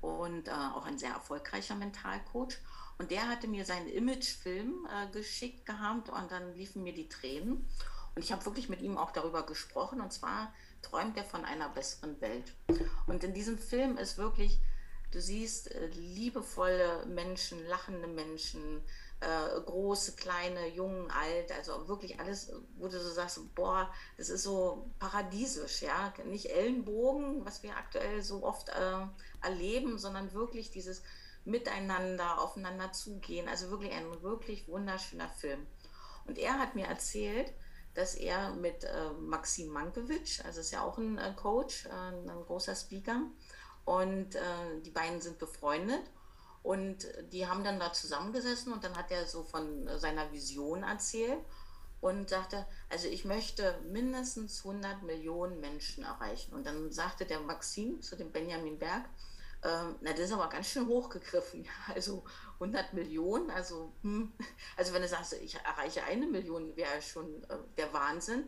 [0.00, 2.58] und äh, auch ein sehr erfolgreicher Mentalcoach.
[2.98, 7.66] Und der hatte mir seinen Imagefilm äh, geschickt gehabt und dann liefen mir die Tränen.
[8.14, 10.00] Und ich habe wirklich mit ihm auch darüber gesprochen.
[10.00, 12.52] Und zwar träumt er von einer besseren Welt.
[13.06, 14.60] Und in diesem Film ist wirklich,
[15.12, 18.82] du siehst äh, liebevolle Menschen, lachende Menschen,
[19.22, 24.42] äh, große, kleine, jung, alt, also wirklich alles, wo du so sagst, boah, das ist
[24.42, 29.06] so paradiesisch, ja, nicht Ellenbogen, was wir aktuell so oft äh,
[29.42, 31.02] erleben, sondern wirklich dieses
[31.44, 35.66] Miteinander, aufeinander zugehen, also wirklich ein wirklich wunderschöner Film.
[36.26, 37.52] Und er hat mir erzählt,
[37.94, 42.44] dass er mit äh, Maxim Mankiewicz, also ist ja auch ein äh, Coach, äh, ein
[42.46, 43.22] großer Speaker,
[43.84, 46.02] und äh, die beiden sind befreundet
[46.62, 51.40] und die haben dann da zusammengesessen und dann hat er so von seiner Vision erzählt
[52.02, 56.52] und sagte, also ich möchte mindestens 100 Millionen Menschen erreichen.
[56.52, 59.04] Und dann sagte der Maxim zu dem Benjamin Berg,
[59.64, 61.64] ähm, na, das ist aber ganz schön hochgegriffen.
[61.94, 62.24] Also
[62.62, 64.32] 100 Millionen, also, hm,
[64.76, 68.44] also wenn du sagst, ich erreiche eine Million, wäre schon äh, der Wahnsinn.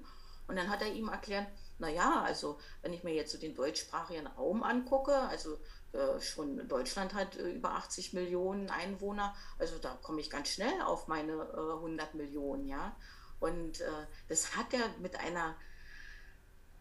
[0.47, 1.47] Und dann hat er ihm erklärt,
[1.79, 5.59] naja, also wenn ich mir jetzt so den deutschsprachigen Raum angucke, also
[5.93, 10.83] äh, schon Deutschland hat äh, über 80 Millionen Einwohner, also da komme ich ganz schnell
[10.83, 12.95] auf meine äh, 100 Millionen, ja.
[13.41, 15.57] Und äh, das hat er mit einer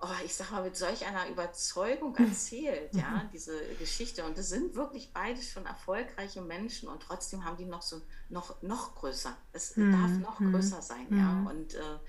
[0.03, 3.29] oh, ich sag mal, mit solch einer Überzeugung erzählt, ja, mhm.
[3.33, 4.23] diese Geschichte.
[4.25, 8.61] Und das sind wirklich beides schon erfolgreiche Menschen und trotzdem haben die noch so noch,
[8.61, 9.35] noch größer.
[9.53, 9.91] Es mhm.
[9.91, 10.51] darf noch mhm.
[10.51, 11.17] größer sein, mhm.
[11.17, 11.47] ja.
[11.49, 11.99] Und äh,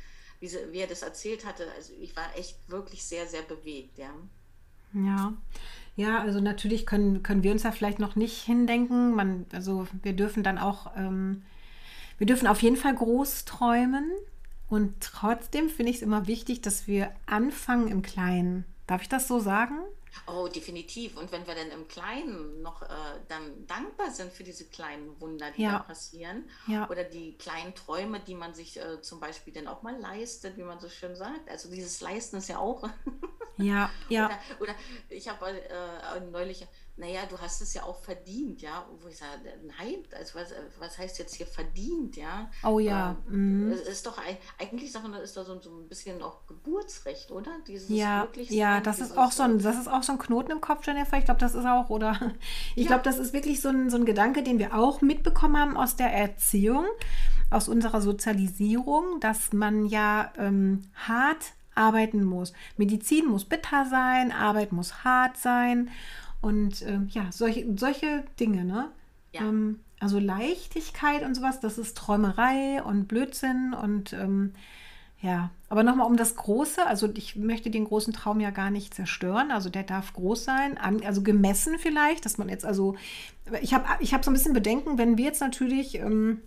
[0.40, 3.98] wie, sie, wie er das erzählt hatte, also ich war echt wirklich sehr, sehr bewegt,
[3.98, 4.10] ja.
[4.92, 5.32] Ja.
[5.96, 9.14] Ja, also natürlich können, können wir uns da vielleicht noch nicht hindenken.
[9.14, 11.42] Man, also wir dürfen dann auch, ähm,
[12.18, 14.10] wir dürfen auf jeden Fall groß träumen.
[14.74, 18.64] Und trotzdem finde ich es immer wichtig, dass wir anfangen im Kleinen.
[18.88, 19.78] Darf ich das so sagen?
[20.26, 21.16] Oh, definitiv.
[21.16, 22.86] Und wenn wir dann im Kleinen noch äh,
[23.28, 25.74] dann dankbar sind für diese kleinen Wunder, die ja.
[25.74, 26.90] da passieren, ja.
[26.90, 30.64] oder die kleinen Träume, die man sich äh, zum Beispiel dann auch mal leistet, wie
[30.64, 31.48] man so schön sagt.
[31.48, 32.82] Also dieses Leisten ist ja auch.
[33.58, 34.26] ja, ja.
[34.26, 34.74] Oder, oder
[35.08, 38.86] ich habe äh, neulich naja, du hast es ja auch verdient, ja.
[39.00, 39.30] Wo ich sage,
[39.66, 42.48] nein, also was, was heißt jetzt hier verdient, ja?
[42.62, 43.16] Oh ja.
[43.28, 43.72] Ähm, mhm.
[43.72, 44.16] Es ist doch
[44.60, 47.50] eigentlich Sache, ist da so, so ein bisschen auch Geburtsrecht, oder?
[47.66, 50.60] Dieses ja, ja, das ist auch so ein, das ist auch so ein Knoten im
[50.60, 51.18] Kopf, Jennifer.
[51.18, 52.32] Ich glaube, das ist auch, oder
[52.76, 52.88] ich ja.
[52.88, 55.96] glaube, das ist wirklich so ein, so ein Gedanke, den wir auch mitbekommen haben aus
[55.96, 56.86] der Erziehung,
[57.50, 62.52] aus unserer Sozialisierung, dass man ja ähm, hart arbeiten muss.
[62.76, 65.90] Medizin muss bitter sein, Arbeit muss hart sein.
[66.44, 68.90] Und ähm, ja, solche, solche Dinge, ne?
[69.32, 69.40] Ja.
[69.40, 74.52] Ähm, also Leichtigkeit und sowas, das ist Träumerei und Blödsinn und ähm,
[75.22, 78.92] ja, aber nochmal um das Große, also ich möchte den großen Traum ja gar nicht
[78.92, 82.94] zerstören, also der darf groß sein, also gemessen vielleicht, dass man jetzt also,
[83.62, 86.42] ich habe ich hab so ein bisschen Bedenken, wenn wir jetzt natürlich ähm,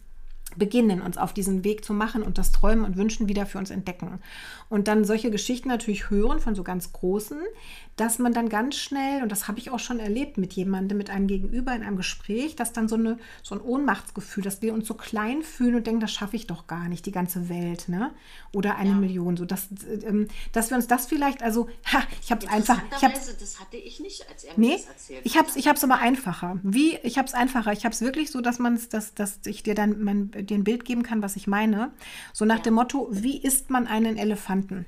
[0.55, 3.69] beginnen, uns auf diesen Weg zu machen und das Träumen und Wünschen wieder für uns
[3.69, 4.19] entdecken.
[4.69, 7.39] Und dann solche Geschichten natürlich hören von so ganz Großen,
[7.97, 11.09] dass man dann ganz schnell, und das habe ich auch schon erlebt mit jemandem, mit
[11.09, 14.87] einem Gegenüber in einem Gespräch, dass dann so, eine, so ein Ohnmachtsgefühl, dass wir uns
[14.87, 18.11] so klein fühlen und denken, das schaffe ich doch gar nicht, die ganze Welt, ne?
[18.53, 18.95] Oder eine ja.
[18.95, 19.35] Million.
[19.35, 19.69] So, dass,
[20.05, 22.81] ähm, dass wir uns das vielleicht, also, ha, ich habe es einfach.
[22.95, 25.99] Ich das hatte ich nicht, als er mir nee, das erzählt ich habe es aber
[25.99, 26.59] einfacher.
[26.61, 26.97] Wie?
[26.97, 27.71] Ich habe es einfacher.
[27.71, 30.55] Ich habe es wirklich so, dass man es, dass, dass ich dir dann mein, dir
[30.55, 31.91] ein Bild geben kann, was ich meine.
[32.31, 32.63] So nach ja.
[32.63, 34.85] dem Motto, wie isst man einen Elefanten?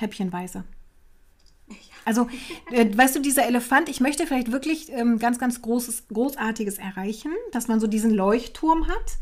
[0.00, 0.64] Häppchenweise.
[1.68, 1.74] Ja.
[2.04, 2.28] Also,
[2.70, 7.32] äh, weißt du, dieser Elefant, ich möchte vielleicht wirklich ähm, ganz, ganz großes, großartiges erreichen,
[7.52, 9.18] dass man so diesen Leuchtturm hat,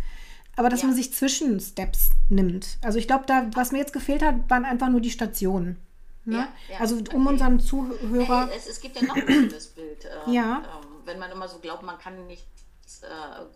[0.55, 0.87] aber dass Ja.
[0.89, 2.79] man sich Zwischensteps nimmt.
[2.83, 5.77] Also ich glaube, da, was mir jetzt gefehlt hat, waren einfach nur die Stationen.
[6.25, 6.37] Ne?
[6.37, 7.17] Ja, ja, also um okay.
[7.35, 8.47] unseren Zuhörer.
[8.49, 10.05] Hey, es, es gibt ja noch ein schönes Bild.
[10.05, 10.59] äh, Ja.
[10.59, 13.07] Ähm, wenn man immer so glaubt, man kann nichts äh,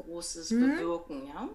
[0.02, 0.60] Großes Mhm.
[0.76, 1.48] bewirken, ja.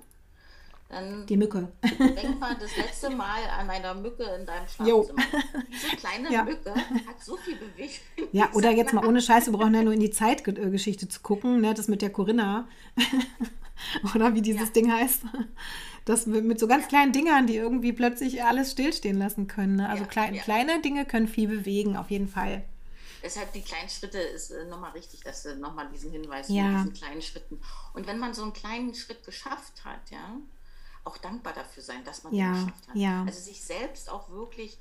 [0.96, 1.68] Dann Die Mücke.
[2.00, 4.66] denk mal das letzte Mal an einer Mücke in deinem.
[4.66, 5.22] Schlafzimmer.
[5.70, 6.44] Diese kleine Ja.
[6.46, 8.00] Mücke hat so viel bewegt.
[8.32, 11.60] Ja, oder jetzt mal ohne Scheiß, wir brauchen ja nur in die Zeitgeschichte zu gucken,
[11.60, 11.74] ne?
[11.74, 12.70] das mit der Corinna.
[14.16, 14.74] oder wie dieses Ja.
[14.74, 15.24] Ding heißt.
[16.06, 19.76] Das mit so ganz kleinen Dingern, die irgendwie plötzlich alles stillstehen lassen können.
[19.76, 19.90] Ne?
[19.90, 22.64] Also Ja, klein, kleine Dinge können viel bewegen, auf jeden Fall.
[23.22, 26.64] Deshalb die kleinen Schritte ist äh, nochmal richtig, dass du nochmal diesen Hinweis Ja.
[26.68, 27.60] mit diesen kleinen Schritten.
[27.94, 30.38] Und wenn man so einen kleinen Schritt geschafft hat, ja,
[31.06, 32.96] auch dankbar dafür sein, dass man Ja, den geschafft hat.
[32.96, 33.24] ja.
[33.26, 34.78] Also sich selbst auch wirklich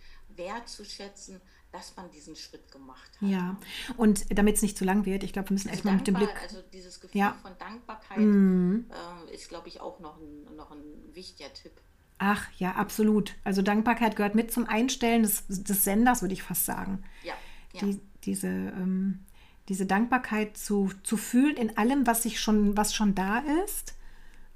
[0.48, 1.40] wertzuschätzen,
[1.72, 3.28] dass man diesen Schritt gemacht hat.
[3.28, 3.56] Ja,
[3.96, 6.06] und damit es nicht zu lang wird, ich glaube, wir müssen Also, echt mal mit
[6.06, 6.30] dem Blick.
[6.42, 7.36] also dieses Gefühl Ja.
[7.42, 8.86] von Dankbarkeit Mhm.
[9.28, 10.82] äh, ist, glaube ich, auch noch ein, noch ein
[11.12, 11.72] wichtiger Tipp.
[12.18, 13.34] Ach ja, absolut.
[13.42, 17.02] Also Dankbarkeit gehört mit zum Einstellen des, des Senders, würde ich fast sagen.
[17.24, 17.34] Ja,
[17.72, 17.80] ja.
[17.80, 19.24] Die, diese, ähm,
[19.68, 23.94] diese Dankbarkeit zu, zu fühlen in allem, was sich schon, was schon da ist,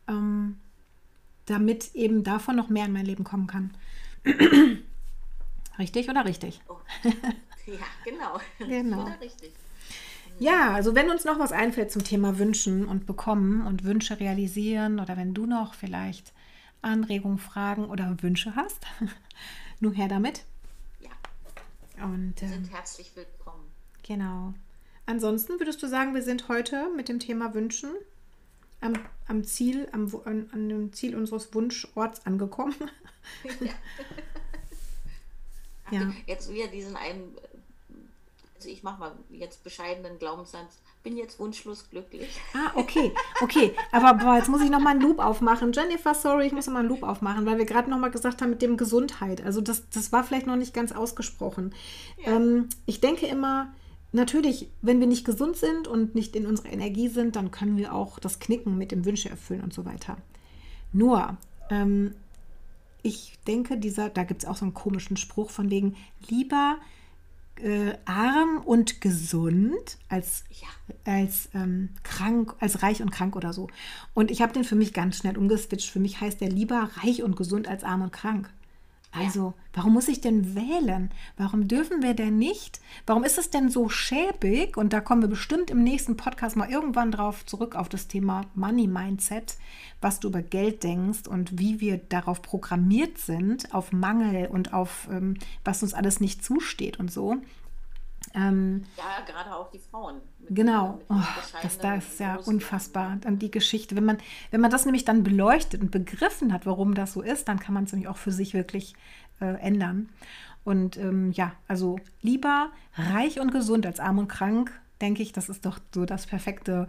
[0.06, 0.60] ähm,
[1.50, 3.74] damit eben davon noch mehr in mein Leben kommen kann.
[5.78, 6.60] richtig oder richtig?
[6.68, 6.76] Oh.
[7.66, 8.40] ja, genau.
[8.58, 9.02] Genau.
[9.02, 9.52] Oder richtig.
[10.38, 15.00] Ja, also wenn uns noch was einfällt zum Thema Wünschen und Bekommen und Wünsche realisieren
[15.00, 16.32] oder wenn du noch vielleicht
[16.80, 18.86] Anregungen, Fragen oder Wünsche hast,
[19.80, 20.44] nur her damit.
[21.00, 23.64] Ja, Und wir ähm, sind herzlich willkommen.
[24.06, 24.54] genau.
[25.06, 27.90] Ansonsten würdest du sagen, wir sind heute mit dem Thema Wünschen
[28.80, 28.94] am,
[29.26, 32.74] am Ziel, am, an, an dem Ziel unseres Wunschorts angekommen.
[33.60, 33.72] ja.
[35.90, 36.12] Ja.
[36.26, 37.34] Jetzt wieder diesen einen,
[38.56, 42.40] also ich mache mal jetzt bescheidenen Glaubenssatz, bin jetzt wunschlos glücklich.
[42.54, 43.74] Ah, okay, okay.
[43.92, 45.72] Aber boah, jetzt muss ich noch mal einen Loop aufmachen.
[45.72, 48.42] Jennifer, sorry, ich muss noch mal einen Loop aufmachen, weil wir gerade noch mal gesagt
[48.42, 49.42] haben mit dem Gesundheit.
[49.42, 51.74] Also das, das war vielleicht noch nicht ganz ausgesprochen.
[52.18, 52.36] Ja.
[52.36, 53.72] Ähm, ich denke immer,
[54.12, 57.94] natürlich, wenn wir nicht gesund sind und nicht in unserer Energie sind, dann können wir
[57.94, 60.16] auch das Knicken mit dem Wünsche erfüllen und so weiter.
[60.92, 61.36] Nur,
[61.70, 62.14] ähm,
[63.02, 65.96] ich denke, dieser, da gibt es auch so einen komischen Spruch von wegen
[66.28, 66.78] lieber
[67.56, 70.68] äh, arm und gesund als Ja,
[71.12, 73.68] als ähm, krank, als reich und krank oder so.
[74.14, 75.90] Und ich habe den für mich ganz schnell umgeswitcht.
[75.90, 78.50] Für mich heißt der lieber reich und gesund als arm und krank.
[79.10, 81.10] Also, warum muss ich denn wählen?
[81.38, 82.80] Warum dürfen wir denn nicht?
[83.06, 84.76] Warum ist es denn so schäbig?
[84.76, 88.42] Und da kommen wir bestimmt im nächsten Podcast mal irgendwann drauf zurück auf das Thema
[88.54, 89.56] Money Mindset,
[90.02, 95.08] was du über Geld denkst und wie wir darauf programmiert sind, auf Mangel und auf
[95.10, 97.38] ähm, was uns alles nicht zusteht und so.
[98.34, 100.16] Ähm, ja, gerade auch die Frauen.
[100.48, 103.16] Genau, den- oh, das bescheidenen da ist ja unfassbar.
[103.20, 104.18] Dann die Geschichte, wenn man,
[104.50, 107.74] wenn man das nämlich dann beleuchtet und begriffen hat, warum das so ist, dann kann
[107.74, 108.94] man es nämlich auch für sich wirklich
[109.40, 110.08] äh, ändern.
[110.64, 115.48] Und ähm, ja, also lieber reich und gesund als arm und krank, denke ich, das
[115.48, 116.86] ist doch so das perfekte,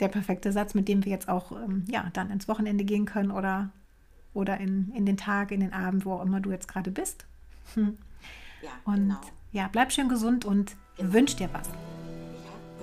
[0.00, 3.30] der perfekte Satz, mit dem wir jetzt auch ähm, ja dann ins Wochenende gehen können
[3.30, 3.70] oder
[4.32, 7.26] oder in, in den Tag, in den Abend, wo auch immer du jetzt gerade bist.
[7.76, 9.20] Ja, Und genau.
[9.52, 11.68] Ja, bleib schön gesund und wünsch dir was.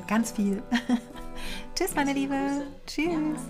[0.07, 0.61] Ganz viel.
[1.75, 2.35] Tschüss, meine Liebe.
[2.85, 3.41] Tschüss.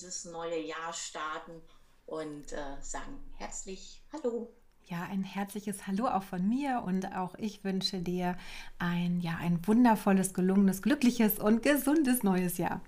[0.00, 1.60] Dieses neue Jahr starten
[2.06, 4.50] und äh, sagen herzlich Hallo.
[4.86, 8.36] Ja, ein herzliches Hallo auch von mir und auch ich wünsche dir
[8.78, 12.80] ein, ja, ein wundervolles, gelungenes, glückliches und gesundes neues Jahr.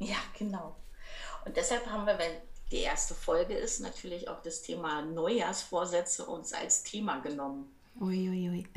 [0.00, 0.76] Ja, genau.
[1.46, 2.32] Und deshalb haben wir, wenn
[2.70, 7.71] die erste Folge ist, natürlich auch das Thema Neujahrsvorsätze uns als Thema genommen.
[8.00, 8.48] Uiuiui.
[8.48, 8.66] Ui, ui.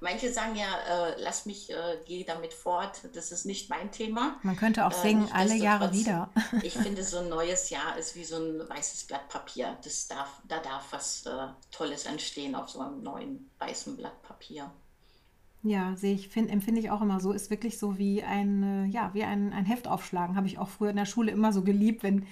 [0.00, 4.36] Manche sagen ja, äh, lass mich, äh, geh damit fort, das ist nicht mein Thema.
[4.42, 6.30] Man könnte auch äh, singen, äh, alle Jahre wieder.
[6.62, 9.76] ich finde, so ein neues Jahr ist wie so ein weißes Blatt Papier.
[9.84, 14.70] Das darf, da darf was äh, Tolles entstehen auf so einem neuen weißen Blatt Papier.
[15.62, 17.32] Ja, sehe ich, find, empfinde ich auch immer so.
[17.32, 20.36] Ist wirklich so wie ein, ja, wie ein, ein Heft aufschlagen.
[20.36, 22.26] Habe ich auch früher in der Schule immer so geliebt, wenn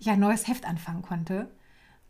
[0.00, 1.50] ich ein neues Heft anfangen konnte.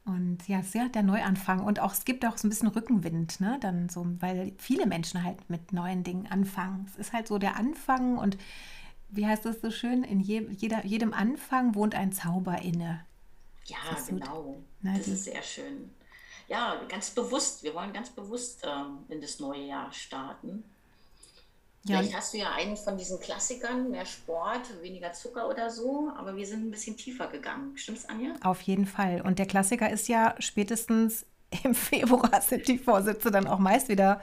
[0.04, 1.62] Und ja, sehr der Neuanfang.
[1.62, 3.58] Und auch es gibt auch so ein bisschen Rückenwind, ne?
[3.60, 6.86] Dann so, weil viele Menschen halt mit neuen Dingen anfangen.
[6.88, 8.38] Es ist halt so der Anfang und
[9.08, 10.04] wie heißt das so schön?
[10.04, 13.04] In je, jeder, jedem Anfang wohnt ein Zauber inne.
[13.66, 13.76] Ja,
[14.08, 14.42] genau.
[14.42, 15.90] So, ne, das ist sehr schön
[16.50, 20.64] ja, ganz bewusst, wir wollen ganz bewusst ähm, in das neue Jahr starten.
[21.84, 21.98] Ja.
[21.98, 26.36] Vielleicht hast du ja einen von diesen Klassikern, mehr Sport, weniger Zucker oder so, aber
[26.36, 27.76] wir sind ein bisschen tiefer gegangen.
[27.76, 28.34] Stimmt's, Anja?
[28.42, 29.22] Auf jeden Fall.
[29.22, 31.24] Und der Klassiker ist ja spätestens
[31.64, 34.20] im Februar sind die Vorsitze dann auch meist wieder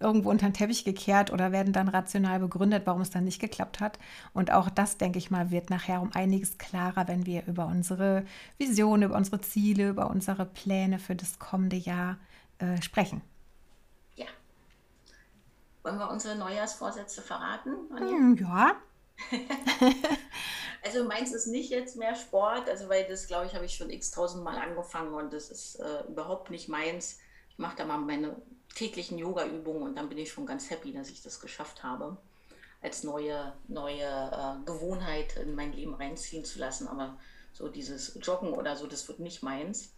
[0.00, 3.80] irgendwo unter den Teppich gekehrt oder werden dann rational begründet, warum es dann nicht geklappt
[3.80, 3.98] hat.
[4.32, 8.24] Und auch das, denke ich mal, wird nachher um einiges klarer, wenn wir über unsere
[8.58, 12.18] Vision, über unsere Ziele, über unsere Pläne für das kommende Jahr
[12.58, 13.22] äh, sprechen.
[15.84, 17.76] Wollen wir unsere Neujahrsvorsätze verraten?
[17.94, 18.74] Hm, ja.
[20.82, 23.90] also meins ist nicht jetzt mehr Sport, also weil das, glaube ich, habe ich schon
[23.90, 27.18] x tausendmal angefangen und das ist äh, überhaupt nicht meins.
[27.50, 28.34] Ich mache da mal meine
[28.74, 32.16] täglichen Yoga-Übungen und dann bin ich schon ganz happy, dass ich das geschafft habe,
[32.80, 36.88] als neue, neue äh, Gewohnheit in mein Leben reinziehen zu lassen.
[36.88, 37.18] Aber
[37.52, 39.92] so dieses Joggen oder so, das wird nicht meins.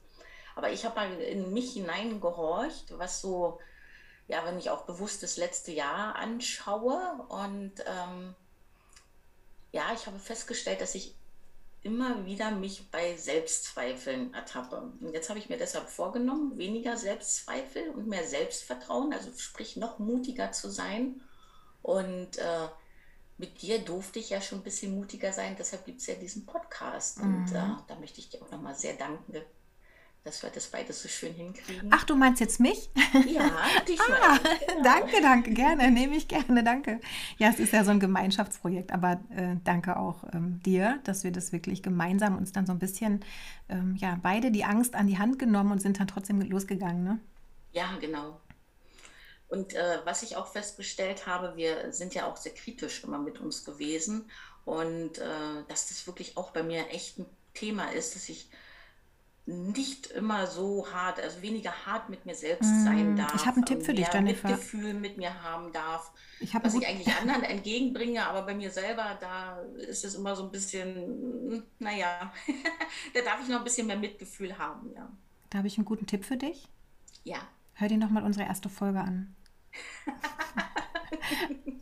[0.57, 3.61] Aber ich habe mal in mich hineingehorcht, was so,
[4.29, 8.35] ja, wenn ich auch bewusst das letzte Jahr anschaue und ähm,
[9.73, 11.15] ja, ich habe festgestellt, dass ich
[11.83, 14.91] immer wieder mich bei Selbstzweifeln ertappe.
[15.01, 20.01] Und jetzt habe ich mir deshalb vorgenommen, weniger Selbstzweifel und mehr Selbstvertrauen, also sprich noch
[20.01, 21.21] mutiger zu sein.
[21.83, 22.69] Und äh,
[23.39, 26.45] mit dir durfte ich ja schon ein bisschen mutiger sein, deshalb gibt es ja diesen
[26.47, 27.21] Podcast.
[27.21, 27.57] Und mhm.
[27.57, 29.33] äh, da möchte ich dir auch nochmal sehr danken,
[30.27, 31.89] dass wir das beides so schön hinkriegen.
[31.93, 32.91] Ach, du meinst jetzt mich?
[33.27, 33.49] Ja,
[33.89, 34.83] dich ah, genau.
[34.83, 37.01] Danke, danke, gerne, nehme ich gerne, danke.
[37.39, 41.31] Ja, es ist ja so ein Gemeinschaftsprojekt, aber äh, danke auch ähm, dir, dass wir
[41.31, 43.25] das wirklich gemeinsam uns dann so ein bisschen,
[43.69, 47.21] ähm, ja, beide die Angst an die Hand genommen und sind dann trotzdem losgegangen, ne?
[47.73, 48.41] Ja, genau.
[49.49, 53.41] Und äh, was ich auch festgestellt habe, wir sind ja auch sehr kritisch immer mit
[53.41, 54.29] uns gewesen
[54.65, 58.51] und äh, dass das wirklich auch bei mir echt ein Thema ist, dass ich
[59.47, 63.35] nicht immer so hart, also weniger hart mit mir selbst mm, sein darf.
[63.37, 64.49] Ich habe einen Tipp für dich, Jennifer.
[64.49, 69.17] Mitgefühl mit mir haben darf, ich was ich eigentlich anderen entgegenbringe, aber bei mir selber,
[69.21, 72.33] da ist es immer so ein bisschen, naja,
[73.15, 75.09] da darf ich noch ein bisschen mehr Mitgefühl haben, ja.
[75.51, 76.67] Da habe ich einen guten Tipp für dich.
[77.23, 77.39] Ja.
[77.75, 79.37] Hör dir nochmal unsere erste Folge an.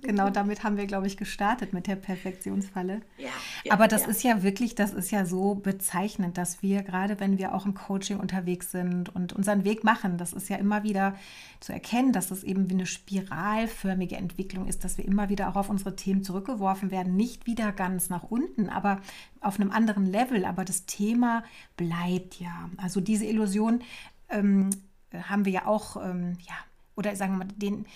[0.02, 3.00] genau damit haben wir, glaube ich, gestartet mit der Perfektionsfalle.
[3.18, 3.28] Ja,
[3.64, 4.08] ja Aber das ja.
[4.08, 7.74] ist ja wirklich, das ist ja so bezeichnend, dass wir, gerade wenn wir auch im
[7.74, 11.16] Coaching unterwegs sind und unseren Weg machen, das ist ja immer wieder
[11.60, 15.56] zu erkennen, dass das eben wie eine spiralförmige Entwicklung ist, dass wir immer wieder auch
[15.56, 19.00] auf unsere Themen zurückgeworfen werden, nicht wieder ganz nach unten, aber
[19.40, 20.44] auf einem anderen Level.
[20.44, 21.44] Aber das Thema
[21.76, 22.70] bleibt ja.
[22.76, 23.82] Also diese Illusion
[24.28, 24.70] ähm,
[25.12, 26.54] haben wir ja auch, ähm, ja,
[26.96, 27.86] oder sagen wir mal, den,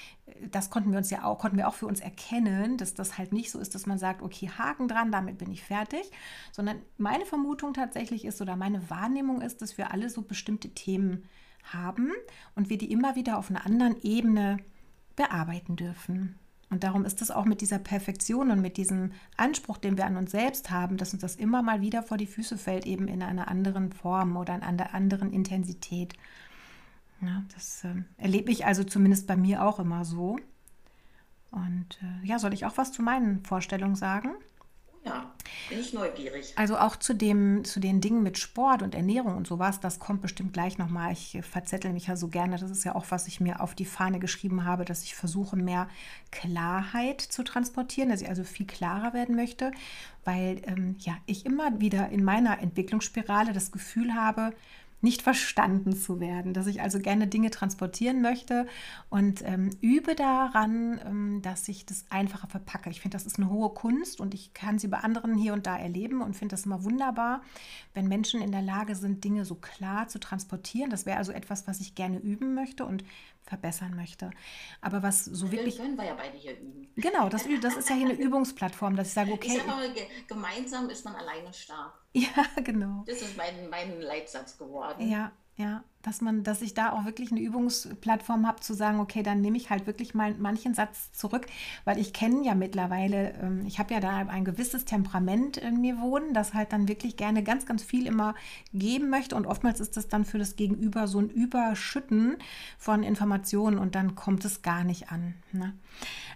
[0.51, 3.33] das konnten wir uns ja auch, konnten wir auch für uns erkennen, dass das halt
[3.33, 6.11] nicht so ist, dass man sagt, okay, Haken dran, damit bin ich fertig,
[6.53, 11.25] sondern meine Vermutung tatsächlich ist oder meine Wahrnehmung ist, dass wir alle so bestimmte Themen
[11.65, 12.11] haben
[12.55, 14.59] und wir die immer wieder auf einer anderen Ebene
[15.17, 16.39] bearbeiten dürfen.
[16.71, 20.17] Und darum ist es auch mit dieser Perfektion und mit diesem Anspruch, den wir an
[20.17, 23.23] uns selbst haben, dass uns das immer mal wieder vor die Füße fällt, eben in
[23.23, 26.15] einer anderen Form oder in einer anderen Intensität.
[27.21, 30.39] Ja, das äh, erlebe ich also zumindest bei mir auch immer so.
[31.51, 34.31] Und äh, ja, soll ich auch was zu meinen Vorstellungen sagen?
[35.05, 35.33] Ja.
[35.69, 36.53] Bin ich neugierig.
[36.57, 40.23] Also auch zu, dem, zu den Dingen mit Sport und Ernährung und sowas, das kommt
[40.23, 41.13] bestimmt gleich nochmal.
[41.13, 42.59] Ich verzettel mich ja so gerne.
[42.59, 45.57] Das ist ja auch, was ich mir auf die Fahne geschrieben habe, dass ich versuche,
[45.57, 45.89] mehr
[46.31, 49.73] Klarheit zu transportieren, dass ich also viel klarer werden möchte,
[50.25, 54.53] weil ähm, ja, ich immer wieder in meiner Entwicklungsspirale das Gefühl habe,
[55.01, 58.67] nicht verstanden zu werden, dass ich also gerne Dinge transportieren möchte
[59.09, 62.91] und ähm, übe daran, ähm, dass ich das einfacher verpacke.
[62.91, 65.67] Ich finde, das ist eine hohe Kunst und ich kann sie bei anderen hier und
[65.67, 67.43] da erleben und finde das immer wunderbar,
[67.95, 70.91] wenn Menschen in der Lage sind, Dinge so klar zu transportieren.
[70.91, 73.05] Das wäre also etwas, was ich gerne üben möchte und
[73.49, 74.31] verbessern möchte.
[74.81, 75.79] Aber was so wirklich.
[75.79, 76.93] Können wir ja beide hier üben.
[76.97, 79.49] Genau, das, das ist ja hier eine Übungsplattform, dass ich sage, okay.
[79.49, 79.89] Ich sage mal,
[80.27, 81.95] gemeinsam ist man alleine stark.
[82.15, 83.05] Ja, genau.
[83.07, 85.09] Das ist mein, mein Leitsatz geworden.
[85.09, 89.25] Ja, ja, dass man, dass ich da auch wirklich eine Übungsplattform habe, zu sagen, okay,
[89.25, 91.47] dann nehme ich halt wirklich mal manchen Satz zurück,
[91.85, 96.01] weil ich kenne ja mittlerweile, ähm, ich habe ja da ein gewisses Temperament in mir
[96.01, 98.37] wohnen, das halt dann wirklich gerne ganz, ganz viel immer
[98.73, 102.37] geben möchte und oftmals ist das dann für das Gegenüber so ein Überschütten
[102.79, 105.35] von Informationen und dann kommt es gar nicht an.
[105.51, 105.75] Ne?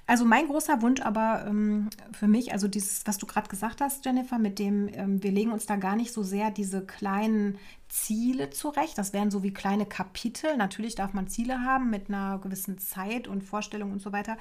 [0.09, 4.05] Also mein großer Wunsch aber ähm, für mich, also dieses, was du gerade gesagt hast,
[4.05, 7.59] Jennifer, mit dem, ähm, wir legen uns da gar nicht so sehr diese kleinen
[7.93, 8.97] Ziele zurecht.
[8.97, 10.57] Das wären so wie kleine Kapitel.
[10.57, 14.39] Natürlich darf man Ziele haben mit einer gewissen Zeit und Vorstellung und so weiter.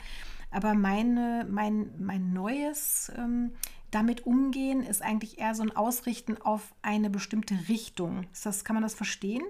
[0.51, 3.51] Aber meine, mein, mein neues ähm,
[3.91, 8.25] damit umgehen ist eigentlich eher so ein Ausrichten auf eine bestimmte Richtung.
[8.43, 9.43] Das, kann man das verstehen?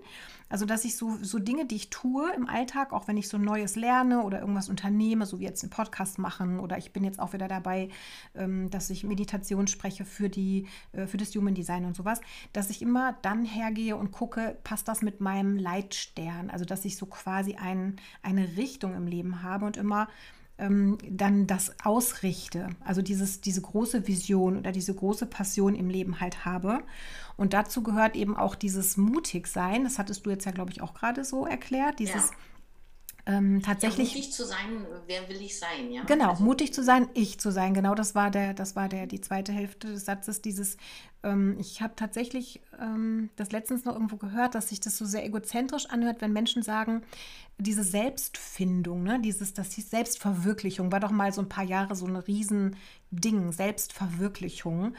[0.50, 3.38] Also, dass ich so, so Dinge, die ich tue im Alltag, auch wenn ich so
[3.38, 7.20] Neues lerne oder irgendwas unternehme, so wie jetzt einen Podcast machen oder ich bin jetzt
[7.20, 7.89] auch wieder dabei,
[8.36, 12.20] ähm, dass ich Meditation spreche für, die, äh, für das Human Design und sowas,
[12.52, 16.50] dass ich immer dann hergehe und gucke, passt das mit meinem Leitstern?
[16.50, 20.10] Also, dass ich so quasi ein, eine Richtung im Leben habe und immer
[20.62, 22.70] ähm, dann das ausrichte.
[22.86, 26.84] Also dieses, diese große Vision oder diese große Passion im Leben halt habe.
[27.36, 29.84] Und dazu gehört eben auch dieses Mutigsein.
[29.84, 31.99] Das hattest du jetzt ja, glaube ich, auch gerade so erklärt.
[31.99, 32.36] Dieses ja.
[33.26, 34.09] Ähm, tatsächlich.
[34.09, 36.03] Ja, mutig zu sein, wer will ich sein, ja?
[36.03, 37.74] Genau, also, mutig zu sein, ich zu sein.
[37.74, 40.41] Genau, das war der, das war der, die zweite Hälfte des Satzes.
[40.41, 40.78] Dieses,
[41.24, 45.26] ähm, ich habe tatsächlich ähm, das letztens noch irgendwo gehört, dass sich das so sehr
[45.26, 47.03] egozentrisch anhört, wenn Menschen sagen,
[47.57, 52.07] diese Selbstfindung, ne, dieses, das hieß Selbstverwirklichung, war doch mal so ein paar Jahre so
[52.07, 54.95] ein Riesending, Selbstverwirklichung.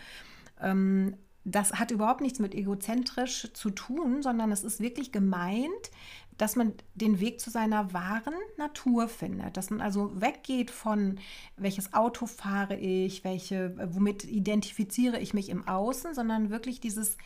[0.60, 5.90] Ähm, das hat überhaupt nichts mit egozentrisch zu tun, sondern es ist wirklich gemeint,
[6.38, 11.18] dass man den Weg zu seiner wahren Natur findet, dass man also weggeht von
[11.56, 17.16] welches Auto fahre ich, welche, womit identifiziere ich mich im Außen, sondern wirklich dieses,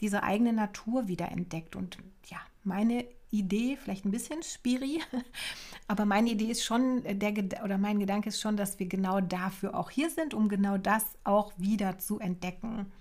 [0.00, 1.76] diese eigene Natur wieder entdeckt.
[1.76, 5.00] Und ja, meine Idee, vielleicht ein bisschen spiri,
[5.88, 7.32] aber meine Idee ist schon, der,
[7.64, 11.04] oder mein Gedanke ist schon, dass wir genau dafür auch hier sind, um genau das
[11.24, 12.92] auch wieder zu entdecken.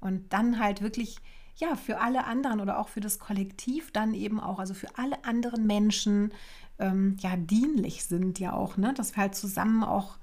[0.00, 1.16] Und dann halt wirklich
[1.60, 5.24] ja, für alle anderen oder auch für das Kollektiv dann eben auch, also für alle
[5.24, 6.32] anderen Menschen
[6.78, 8.94] ähm, ja dienlich sind ja auch, ne?
[8.94, 10.16] dass wir halt zusammen auch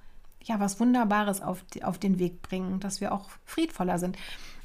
[0.43, 4.17] ja was Wunderbares auf, auf den Weg bringen, dass wir auch friedvoller sind.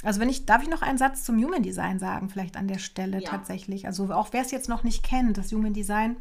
[0.03, 2.79] Also wenn ich, darf ich noch einen Satz zum Human Design sagen, vielleicht an der
[2.79, 3.29] Stelle ja.
[3.29, 3.87] tatsächlich.
[3.87, 6.17] Also auch wer es jetzt noch nicht kennt, das Human Design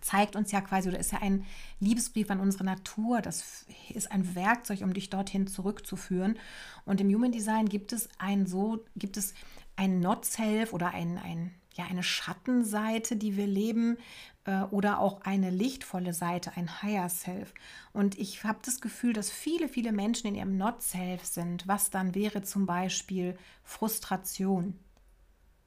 [0.00, 1.44] zeigt uns ja quasi, oder ist ja ein
[1.80, 3.22] Liebesbrief an unsere Natur.
[3.22, 3.64] Das
[3.94, 6.38] ist ein Werkzeug, um dich dorthin zurückzuführen.
[6.84, 9.34] Und im Human Design gibt es ein so, gibt es
[9.76, 13.98] ein Not-Self oder ein, ein, ja, eine Schattenseite, die wir leben,
[14.44, 17.54] äh, oder auch eine lichtvolle Seite, ein Higher Self.
[17.92, 21.66] Und ich habe das Gefühl, dass viele, viele Menschen in ihrem Not-Self sind.
[21.68, 24.78] Was dann wäre zum Beispiel Frustration.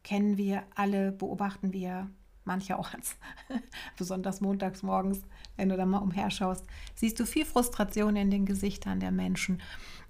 [0.03, 2.09] Kennen wir alle, beobachten wir
[2.45, 3.15] manche auch als
[3.97, 5.21] besonders montags morgens,
[5.57, 9.61] wenn du da mal umherschaust, siehst du viel Frustration in den Gesichtern der Menschen.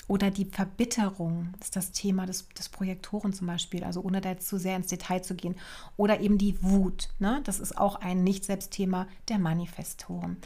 [0.08, 4.47] Oder die Verbitterung ist das Thema des, des Projektoren zum Beispiel, also ohne da jetzt
[4.47, 5.56] zu sehr ins Detail zu gehen.
[5.97, 7.41] Oder eben die Wut, ne?
[7.43, 10.38] das ist auch ein Nicht-Selbst-Thema der Manifestoren.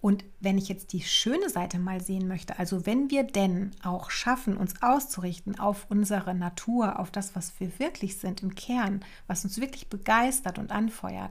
[0.00, 4.10] Und wenn ich jetzt die schöne Seite mal sehen möchte, also wenn wir denn auch
[4.10, 9.44] schaffen, uns auszurichten auf unsere Natur, auf das, was wir wirklich sind im Kern, was
[9.44, 11.30] uns wirklich begeistert und anfeuert,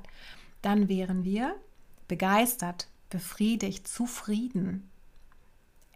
[0.61, 1.53] dann wären wir
[2.07, 4.89] begeistert, befriedigt, zufrieden,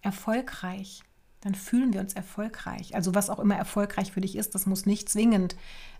[0.02, 1.02] erfolgreich,
[1.46, 2.96] dann fühlen wir uns erfolgreich.
[2.96, 5.56] Also was auch immer erfolgreich für dich ist, das muss nicht zwingend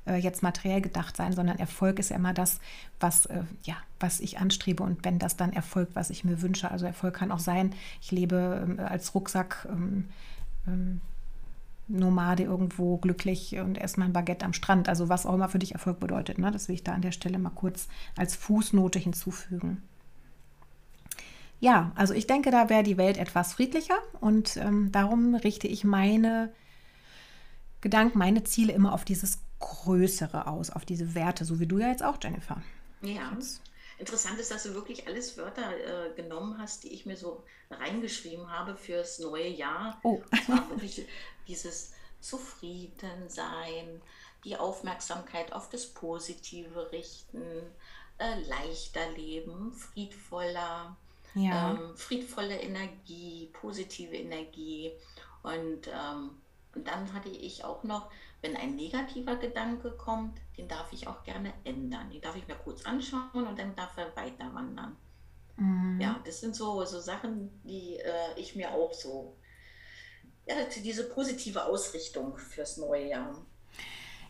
[0.08, 2.60] äh, jetzt materiell gedacht sein, sondern Erfolg ist ja immer das,
[3.00, 6.72] was, äh, ja, was ich anstrebe und wenn das dann Erfolg, was ich mir wünsche.
[6.72, 9.68] Also Erfolg kann auch sein, ich lebe ähm, als Rucksack.
[9.70, 10.06] Ähm,
[10.68, 11.02] ähm,
[11.88, 14.90] Nomade irgendwo glücklich und esse mein Baguette am Strand.
[14.90, 16.40] Also was auch immer für dich Erfolg bedeutet.
[16.40, 16.50] Ne?
[16.50, 17.88] Das will ich da an der Stelle mal kurz
[18.18, 19.84] als Fußnote hinzufügen
[21.60, 25.84] ja, also ich denke, da wäre die Welt etwas friedlicher und ähm, darum richte ich
[25.84, 26.54] meine
[27.82, 31.90] Gedanken, meine Ziele immer auf dieses Größere aus, auf diese Werte, so wie du ja
[31.90, 32.62] jetzt auch, Jennifer.
[33.02, 33.32] Ja.
[33.34, 33.62] Jetzt.
[33.98, 38.52] Interessant ist, dass du wirklich alles Wörter äh, genommen hast, die ich mir so reingeschrieben
[38.52, 40.00] habe fürs neue Jahr.
[40.04, 40.22] Oh.
[40.32, 41.06] Das war wirklich
[41.48, 44.02] dieses Zufriedensein,
[44.44, 47.42] die Aufmerksamkeit auf das Positive richten,
[48.18, 50.98] äh, leichter leben, friedvoller,
[51.36, 51.72] ja.
[51.72, 54.92] ähm, friedvolle Energie, positive Energie.
[55.44, 56.32] Und, ähm,
[56.74, 58.10] und dann hatte ich auch noch,
[58.42, 62.10] wenn ein negativer Gedanke kommt, den darf ich auch gerne ändern.
[62.10, 64.96] Den darf ich mir kurz anschauen und dann darf er weiter wandern.
[65.58, 66.00] Mhm.
[66.02, 69.36] Ja, das sind so, so Sachen, die äh, ich mir auch so,
[70.46, 73.46] ja, diese positive Ausrichtung fürs neue Jahr.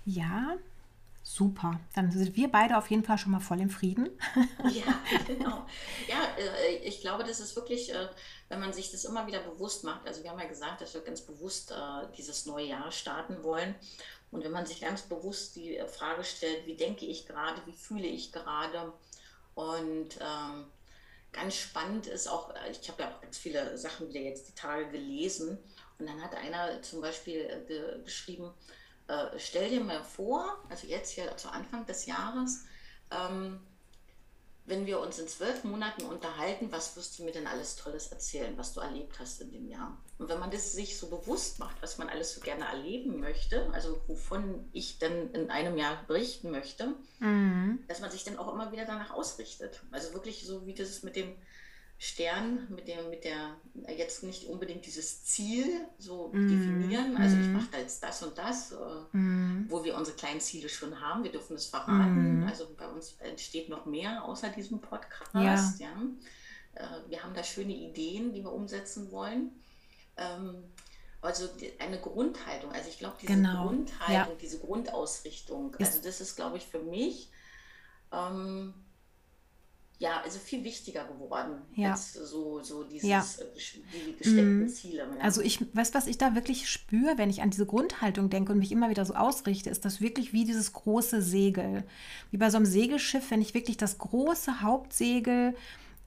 [0.05, 0.57] Ja,
[1.27, 1.79] Super.
[1.95, 4.11] Dann sind wir beide auf jeden Fall schon mal voll im Frieden.
[4.63, 5.65] ja, genau.
[6.07, 8.09] Ja, äh, ich glaube, das ist wirklich, äh,
[8.47, 10.05] wenn man sich das immer wieder bewusst macht.
[10.07, 11.75] Also wir haben ja gesagt, dass wir ganz bewusst äh,
[12.15, 13.73] dieses neue Jahr starten wollen.
[14.29, 18.07] Und wenn man sich ganz bewusst die Frage stellt, wie denke ich gerade, wie fühle
[18.07, 18.93] ich gerade.
[19.55, 20.67] Und ähm,
[21.31, 24.89] ganz spannend ist auch, ich habe ja auch ganz viele Sachen wieder jetzt die Tage
[24.91, 25.57] gelesen.
[25.97, 27.65] Und dann hat einer zum Beispiel
[28.03, 28.53] geschrieben,
[29.07, 32.65] äh, stell dir mal vor, also jetzt hier zu Anfang des Jahres,
[33.11, 33.59] ähm,
[34.67, 38.57] wenn wir uns in zwölf Monaten unterhalten, was wirst du mir denn alles Tolles erzählen,
[38.57, 39.95] was du erlebt hast in dem Jahr?
[40.17, 43.69] Und wenn man das sich so bewusst macht, was man alles so gerne erleben möchte,
[43.73, 47.83] also wovon ich dann in einem Jahr berichten möchte, mhm.
[47.87, 49.83] dass man sich dann auch immer wieder danach ausrichtet.
[49.91, 51.35] Also wirklich so wie das mit dem
[51.97, 53.55] Stern mit der, mit der,
[53.95, 55.65] jetzt nicht unbedingt dieses Ziel
[55.97, 56.47] so mm.
[56.49, 57.17] definieren.
[57.17, 59.67] Also ich mache da jetzt das und das, äh, mm.
[59.69, 61.23] wo wir unsere kleinen Ziele schon haben.
[61.23, 62.41] Wir dürfen es verraten.
[62.41, 62.47] Mm.
[62.47, 65.79] Also bei uns entsteht noch mehr außer diesem Podcast.
[65.79, 65.87] Ja.
[65.87, 66.01] ja.
[66.75, 69.51] Äh, wir haben da schöne Ideen, die wir umsetzen wollen.
[70.17, 70.63] Ähm,
[71.21, 71.47] also
[71.79, 72.71] eine Grundhaltung.
[72.71, 73.67] Also ich glaube, diese genau.
[73.67, 74.39] Grundhaltung, ja.
[74.39, 77.31] diese Grundausrichtung, also das ist, glaube ich, für mich
[78.11, 78.73] ähm,
[79.97, 81.91] ja, also viel wichtiger geworden ja.
[81.91, 83.19] als so, so dieses, ja.
[83.19, 84.69] Äh, die gesteckten mhm.
[84.69, 84.97] Ziele.
[84.97, 85.21] Ja.
[85.21, 88.59] Also ich weiß, was ich da wirklich spüre, wenn ich an diese Grundhaltung denke und
[88.59, 91.83] mich immer wieder so ausrichte, ist das wirklich wie dieses große Segel.
[92.31, 95.55] Wie bei so einem Segelschiff, wenn ich wirklich das große Hauptsegel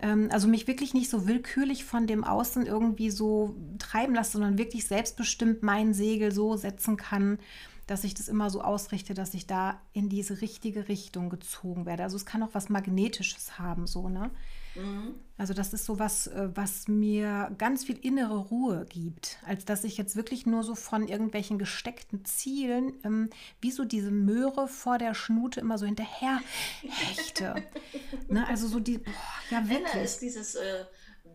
[0.01, 4.59] ähm, also mich wirklich nicht so willkürlich von dem Außen irgendwie so treiben lasse, sondern
[4.59, 7.39] wirklich selbstbestimmt mein Segel so setzen kann,
[7.89, 12.05] dass ich das immer so ausrichte, dass ich da in diese richtige Richtung gezogen werde.
[12.05, 14.31] Also es kann auch was Magnetisches haben, so, ne?
[14.75, 15.15] Mhm.
[15.39, 19.85] Also das ist so was, äh, was mir ganz viel innere Ruhe gibt, als dass
[19.85, 23.31] ich jetzt wirklich nur so von irgendwelchen gesteckten Zielen, ähm,
[23.61, 26.41] wie so diese Möhre vor der Schnute immer so hinterher
[26.83, 27.65] hechte.
[28.29, 28.47] ne?
[28.47, 29.13] Also so die, boah,
[29.51, 29.95] ja wirklich.
[29.95, 30.55] Anna ist dieses...
[30.55, 30.85] Äh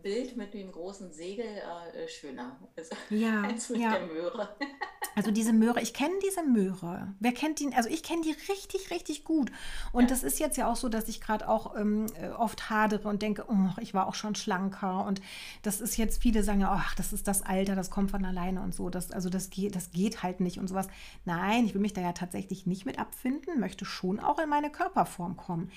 [0.04, 3.92] Bild mit dem großen Segel äh, schöner also, ja, als mit ja.
[3.98, 4.54] der Möhre.
[5.16, 7.14] also diese Möhre, ich kenne diese Möhre.
[7.20, 7.72] Wer kennt die?
[7.74, 9.50] Also ich kenne die richtig, richtig gut.
[9.92, 10.08] Und ja.
[10.08, 13.22] das ist jetzt ja auch so, dass ich gerade auch ähm, äh, oft hadere und
[13.22, 15.06] denke, oh, ich war auch schon schlanker.
[15.06, 15.22] Und
[15.62, 18.60] das ist jetzt, viele sagen ja, ach, das ist das Alter, das kommt von alleine
[18.60, 18.90] und so.
[18.90, 20.88] Das, also das geht, das geht halt nicht und sowas.
[21.24, 24.70] Nein, ich will mich da ja tatsächlich nicht mit abfinden, möchte schon auch in meine
[24.70, 25.70] Körperform kommen.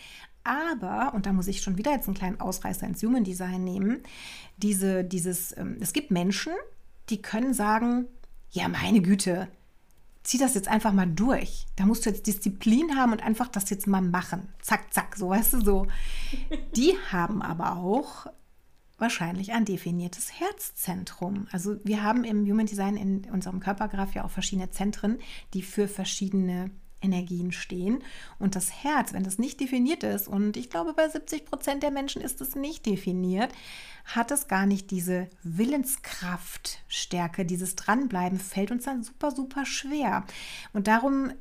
[0.47, 4.01] Aber, und da muss ich schon wieder jetzt einen kleinen Ausreißer ins Human Design nehmen,
[4.55, 6.53] diese, dieses, ähm, es gibt Menschen,
[7.09, 8.05] die können sagen,
[8.49, 9.49] ja, meine Güte,
[10.23, 11.65] zieh das jetzt einfach mal durch.
[11.75, 14.47] Da musst du jetzt Disziplin haben und einfach das jetzt mal machen.
[14.61, 15.87] Zack, zack, so weißt du so.
[16.75, 18.27] Die haben aber auch
[18.97, 21.47] wahrscheinlich ein definiertes Herzzentrum.
[21.51, 25.19] Also wir haben im Human Design in unserem Körpergraph ja auch verschiedene Zentren,
[25.53, 26.71] die für verschiedene
[27.01, 28.03] Energien stehen.
[28.39, 31.91] Und das Herz, wenn das nicht definiert ist, und ich glaube, bei 70 Prozent der
[31.91, 33.51] Menschen ist es nicht definiert,
[34.05, 40.25] hat es gar nicht diese Willenskraftstärke, dieses Dranbleiben, fällt uns dann super, super schwer.
[40.73, 41.31] Und darum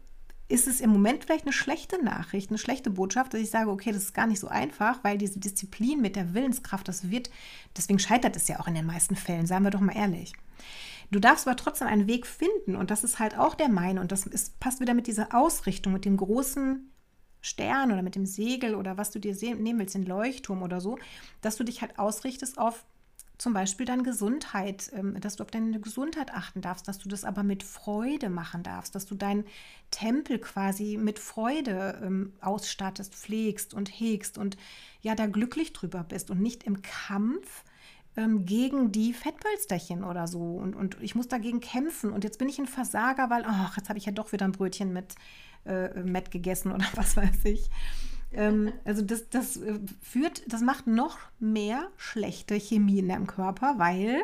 [0.48, 3.90] ist es im Moment vielleicht eine schlechte Nachricht, eine schlechte Botschaft, dass ich sage, okay,
[3.90, 7.30] das ist gar nicht so einfach, weil diese Disziplin mit der Willenskraft, das wird,
[7.76, 10.34] deswegen scheitert es ja auch in den meisten Fällen, sagen wir doch mal ehrlich.
[11.10, 14.12] Du darfst aber trotzdem einen Weg finden und das ist halt auch der meine und
[14.12, 16.92] das ist, passt wieder mit dieser Ausrichtung, mit dem großen
[17.40, 20.98] Stern oder mit dem Segel oder was du dir nehmen willst, den Leuchtturm oder so,
[21.42, 22.84] dass du dich halt ausrichtest auf
[23.38, 27.24] zum Beispiel deine Gesundheit, ähm, dass du auf deine Gesundheit achten darfst, dass du das
[27.24, 29.44] aber mit Freude machen darfst, dass du deinen
[29.90, 34.56] Tempel quasi mit Freude ähm, ausstattest, pflegst und hegst und
[35.02, 37.64] ja, da glücklich drüber bist und nicht im Kampf
[38.16, 40.40] ähm, gegen die Fettpölsterchen oder so.
[40.40, 42.12] Und, und ich muss dagegen kämpfen.
[42.12, 44.52] Und jetzt bin ich ein Versager, weil, ach, jetzt habe ich ja doch wieder ein
[44.52, 45.14] Brötchen mit
[45.64, 47.68] äh, Met gegessen oder was weiß ich.
[48.32, 53.74] Ähm, also das, das äh, führt, das macht noch mehr schlechte Chemie in deinem Körper,
[53.78, 54.22] weil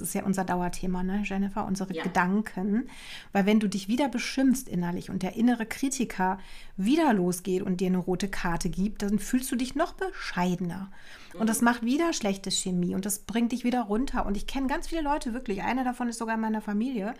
[0.00, 2.02] Das ist ja unser Dauerthema, ne, Jennifer, unsere ja.
[2.02, 2.88] Gedanken.
[3.32, 6.38] Weil wenn du dich wieder beschimpfst innerlich und der innere Kritiker
[6.76, 10.90] wieder losgeht und dir eine rote Karte gibt, dann fühlst du dich noch bescheidener.
[11.38, 11.66] Und das mhm.
[11.66, 14.26] macht wieder schlechte Chemie und das bringt dich wieder runter.
[14.26, 15.62] Und ich kenne ganz viele Leute, wirklich.
[15.62, 17.14] Einer davon ist sogar in meiner Familie,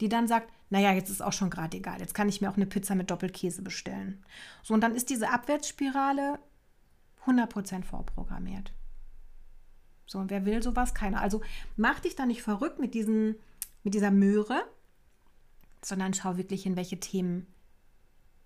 [0.00, 1.98] die dann sagt, naja, jetzt ist auch schon gerade egal.
[1.98, 4.24] Jetzt kann ich mir auch eine Pizza mit Doppelkäse bestellen.
[4.62, 6.38] So, und dann ist diese Abwärtsspirale
[7.26, 8.72] 100% vorprogrammiert.
[10.12, 10.92] So, und wer will sowas?
[10.92, 11.22] Keiner.
[11.22, 11.40] Also
[11.76, 13.36] mach dich da nicht verrückt mit, diesen,
[13.82, 14.62] mit dieser Möhre,
[15.82, 17.46] sondern schau wirklich in welche Themen,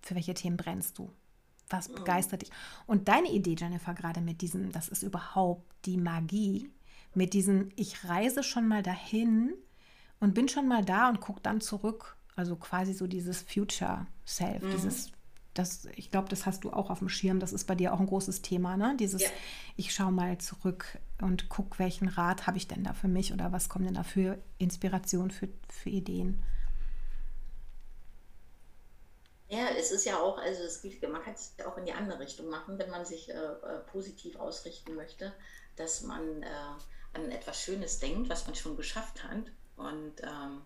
[0.01, 1.11] für welche Themen brennst du.
[1.69, 2.51] Was begeistert dich?
[2.85, 6.71] Und deine Idee, Jennifer, gerade mit diesem, das ist überhaupt die Magie,
[7.13, 9.53] mit diesem, ich reise schon mal dahin
[10.21, 12.15] und bin schon mal da und gucke dann zurück.
[12.37, 14.71] Also quasi so dieses Future Self, mhm.
[14.71, 15.11] dieses
[15.57, 17.39] das, ich glaube, das hast du auch auf dem Schirm.
[17.39, 18.95] Das ist bei dir auch ein großes Thema, ne?
[18.99, 19.29] Dieses, ja.
[19.75, 23.51] ich schaue mal zurück und gucke, welchen Rat habe ich denn da für mich oder
[23.51, 26.43] was kommt denn da für Inspiration, für, für Ideen.
[29.49, 32.19] Ja, es ist ja auch, also es gibt, man kann es auch in die andere
[32.19, 35.33] Richtung machen, wenn man sich äh, äh, positiv ausrichten möchte,
[35.77, 36.47] dass man äh,
[37.13, 39.45] an etwas Schönes denkt, was man schon geschafft hat.
[39.77, 40.61] Und ähm,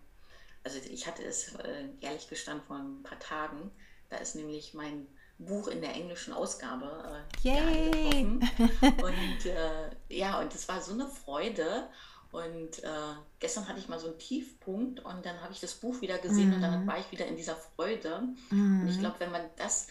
[0.64, 3.70] also ich hatte es äh, ehrlich gestanden vor ein paar Tagen,
[4.12, 5.06] da ist nämlich mein
[5.38, 8.22] Buch in der englischen Ausgabe äh, Yay.
[8.82, 11.88] Und äh, ja, und es war so eine Freude.
[12.30, 16.00] Und äh, gestern hatte ich mal so einen Tiefpunkt und dann habe ich das Buch
[16.00, 16.54] wieder gesehen mhm.
[16.54, 16.86] und dann mhm.
[16.86, 18.22] war ich wieder in dieser Freude.
[18.48, 18.80] Mhm.
[18.82, 19.00] Und ich mhm.
[19.00, 19.88] glaube, wenn man das,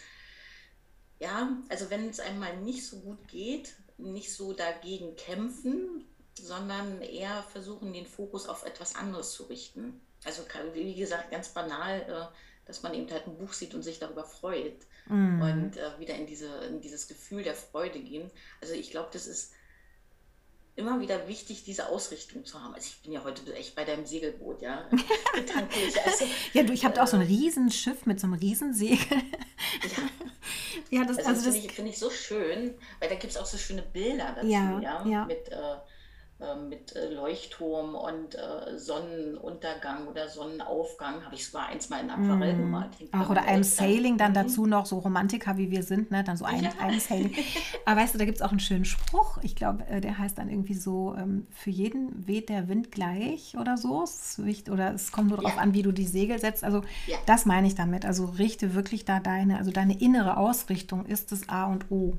[1.20, 6.04] ja, also wenn es einem mal nicht so gut geht, nicht so dagegen kämpfen,
[6.34, 10.00] sondern eher versuchen, den Fokus auf etwas anderes zu richten.
[10.24, 10.42] Also
[10.72, 14.24] wie gesagt, ganz banal, äh, dass man eben halt ein Buch sieht und sich darüber
[14.24, 15.42] freut mm.
[15.42, 18.30] und äh, wieder in, diese, in dieses Gefühl der Freude gehen.
[18.60, 19.52] Also ich glaube, das ist
[20.74, 22.74] immer wieder wichtig, diese Ausrichtung zu haben.
[22.74, 24.88] Also ich bin ja heute echt bei deinem Segelboot, ja.
[25.34, 29.18] Also, ja, du, ich habe äh, auch so ein Riesenschiff mit so einem Riesensegel.
[29.18, 30.08] ja.
[30.98, 33.36] ja, das, also also das finde ich, find ich so schön, weil da gibt es
[33.36, 34.80] auch so schöne Bilder dazu, ja.
[34.80, 35.24] ja, ja.
[35.26, 35.76] Mit, äh,
[36.68, 41.24] mit äh, Leuchtturm und äh, Sonnenuntergang oder Sonnenaufgang.
[41.24, 42.58] Habe ich sogar eins mal in Aquarell mm.
[42.58, 42.88] gemalt.
[43.12, 44.36] Ach, oder einem Sailing dann mhm.
[44.36, 46.24] dazu noch, so Romantiker wie wir sind, ne?
[46.24, 46.70] dann so ein, ja.
[46.80, 47.34] ein Sailing.
[47.86, 49.38] Aber weißt du, da gibt es auch einen schönen Spruch.
[49.42, 53.56] Ich glaube, äh, der heißt dann irgendwie so, ähm, für jeden weht der Wind gleich
[53.58, 54.04] oder so.
[54.70, 55.62] Oder es kommt nur darauf ja.
[55.62, 56.64] an, wie du die Segel setzt.
[56.64, 57.16] Also ja.
[57.26, 58.04] das meine ich damit.
[58.04, 62.16] Also richte wirklich da deine, also deine innere Ausrichtung ist das A und O.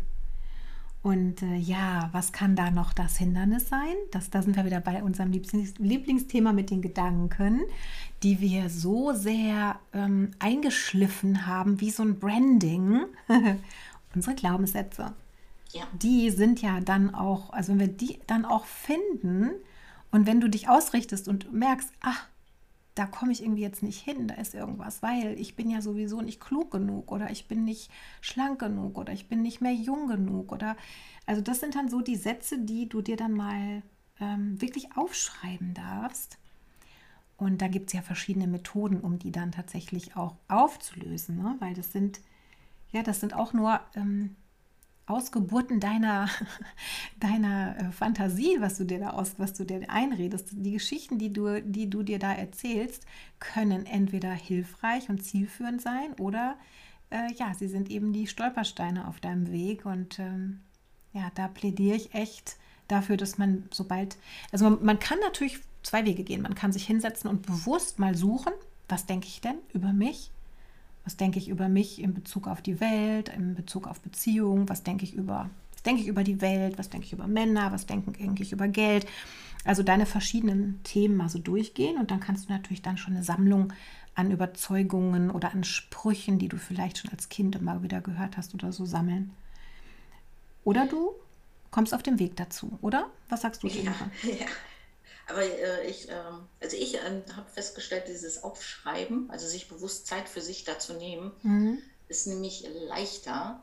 [1.04, 3.93] Und äh, ja, was kann da noch das Hindernis sein?
[4.12, 7.60] Das, da sind wir wieder bei unserem Lieblings Lieblingsthema mit den Gedanken,
[8.24, 13.01] die wir so sehr ähm, eingeschliffen haben, wie so ein Branding.
[14.16, 15.12] Unsere Glaubenssätze.
[15.74, 15.84] Ja.
[15.91, 19.49] Die sind ja dann auch, also wenn wir die dann auch finden
[20.12, 22.28] und wenn du dich ausrichtest und merkst, ach,
[22.96, 26.22] da komme ich irgendwie jetzt nicht hin, da ist irgendwas, weil ich bin ja sowieso
[26.22, 27.89] nicht klug genug oder ich bin nicht
[28.22, 30.78] schlank genug oder ich bin nicht mehr jung genug oder
[31.26, 33.82] also das sind dann so die Sätze, die du dir dann mal
[34.20, 36.38] ähm, wirklich aufschreiben darfst.
[37.38, 41.56] Und da gibt es ja verschiedene Methoden, um die dann tatsächlich auch aufzulösen, ne?
[41.60, 42.22] weil das sind
[42.94, 44.36] ja, das sind auch nur ähm,
[45.06, 46.30] Ausgeburten deiner,
[47.20, 50.49] deiner äh, Fantasie, was du dir da aus, was du dir einredest.
[50.51, 53.06] Die Geschichten, die du, die du dir da erzählst,
[53.39, 56.58] können entweder hilfreich und zielführend sein oder
[57.14, 59.86] äh, ja, sie sind eben die Stolpersteine auf deinem Weg.
[59.86, 60.62] Und ähm,
[61.14, 64.18] ja, da plädiere ich echt dafür, dass man sobald,
[64.51, 66.41] also man, man kann natürlich zwei Wege gehen.
[66.41, 68.54] Man kann sich hinsetzen und bewusst mal suchen,
[68.89, 70.32] was denke ich denn über mich?
[71.04, 74.70] Was denke ich über mich in Bezug auf die Welt, in Bezug auf Beziehungen?
[74.70, 76.78] Was denke ich über, was denke ich über die Welt?
[76.78, 77.72] Was denke ich über Männer?
[77.72, 79.06] Was denke, denke ich über Geld?
[79.66, 83.24] Also deine verschiedenen Themen mal so durchgehen und dann kannst du natürlich dann schon eine
[83.24, 83.74] Sammlung
[84.16, 88.54] an Überzeugungen oder an Sprüchen, die du vielleicht schon als Kind immer wieder gehört hast
[88.54, 89.32] oder so sammeln.
[90.64, 91.12] Oder du
[91.72, 93.08] kommst auf dem Weg dazu, oder?
[93.30, 93.68] Was sagst du?
[93.68, 93.84] Ja,
[94.24, 94.45] ja.
[95.28, 96.16] Aber äh, ich, äh,
[96.62, 101.32] also ich äh, habe festgestellt, dieses Aufschreiben, also sich bewusst Zeit für sich dazu nehmen,
[101.44, 101.82] mhm.
[102.10, 103.62] ist nämlich leichter,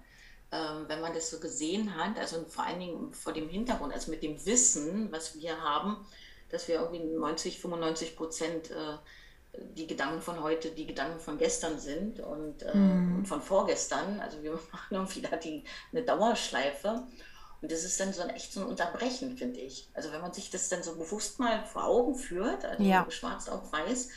[0.52, 4.10] ähm, wenn man das so gesehen hat, also vor allen Dingen vor dem Hintergrund, also
[4.10, 6.04] mit dem Wissen, was wir haben,
[6.50, 8.96] dass wir irgendwie 90, 95 Prozent äh,
[9.52, 13.16] die Gedanken von heute, die Gedanken von gestern sind und, äh, mhm.
[13.18, 14.20] und von vorgestern.
[14.20, 17.06] Also wir machen irgendwie da die, eine Dauerschleife.
[17.62, 19.86] Und das ist dann so ein echt so ein Unterbrechen, finde ich.
[19.94, 23.06] Also wenn man sich das dann so bewusst mal vor Augen führt, also ja.
[23.10, 24.08] schwarz auf weiß,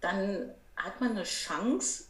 [0.00, 2.04] dann hat man eine Chance,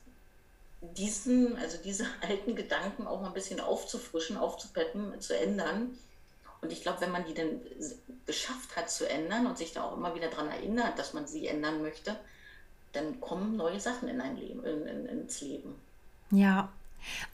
[0.83, 5.97] diesen, also diese alten Gedanken auch mal ein bisschen aufzufrischen, aufzupeppen, zu ändern.
[6.61, 7.61] Und ich glaube, wenn man die dann
[8.27, 11.47] geschafft hat zu ändern und sich da auch immer wieder daran erinnert, dass man sie
[11.47, 12.17] ändern möchte,
[12.93, 15.75] dann kommen neue Sachen in ein Leben, in, in, ins Leben.
[16.31, 16.71] Ja,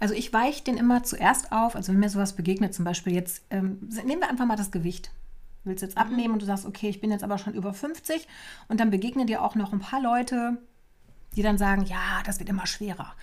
[0.00, 3.44] also ich weiche den immer zuerst auf, also wenn mir sowas begegnet, zum Beispiel jetzt,
[3.50, 5.12] ähm, nehmen wir einfach mal das Gewicht.
[5.62, 6.02] Du willst jetzt mhm.
[6.02, 8.26] abnehmen und du sagst, okay, ich bin jetzt aber schon über 50
[8.68, 10.58] und dann begegnen dir auch noch ein paar Leute,
[11.36, 13.14] die dann sagen, ja, das wird immer schwerer.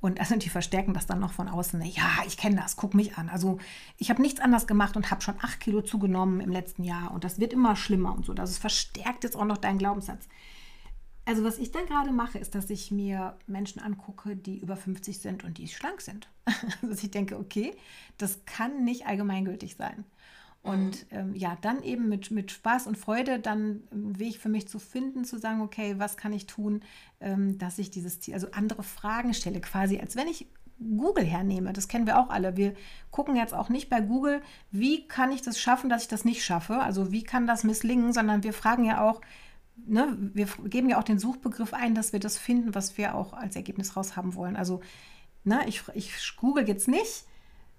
[0.00, 1.82] Und also die verstärken das dann noch von außen.
[1.82, 3.28] Ja, ich kenne das, guck mich an.
[3.28, 3.58] Also
[3.96, 7.24] ich habe nichts anderes gemacht und habe schon acht Kilo zugenommen im letzten Jahr und
[7.24, 8.32] das wird immer schlimmer und so.
[8.32, 10.28] Das verstärkt jetzt auch noch deinen Glaubenssatz.
[11.28, 15.18] Also was ich dann gerade mache, ist, dass ich mir Menschen angucke, die über 50
[15.18, 16.30] sind und die schlank sind.
[16.80, 17.76] Also ich denke, okay,
[18.16, 20.06] das kann nicht allgemeingültig sein.
[20.62, 21.18] Und mhm.
[21.18, 24.78] ähm, ja, dann eben mit, mit Spaß und Freude dann einen Weg für mich zu
[24.78, 26.80] finden, zu sagen, okay, was kann ich tun,
[27.20, 30.46] ähm, dass ich dieses Ziel, also andere Fragen stelle, quasi, als wenn ich
[30.80, 31.74] Google hernehme.
[31.74, 32.56] Das kennen wir auch alle.
[32.56, 32.72] Wir
[33.10, 36.42] gucken jetzt auch nicht bei Google, wie kann ich das schaffen, dass ich das nicht
[36.42, 36.78] schaffe?
[36.78, 39.20] Also wie kann das misslingen, sondern wir fragen ja auch,
[39.86, 43.32] ne, wir geben ja auch den Suchbegriff ein, dass wir das finden, was wir auch
[43.32, 44.56] als Ergebnis raus haben wollen.
[44.56, 44.80] Also
[45.44, 47.24] ne, ich, ich google jetzt nicht,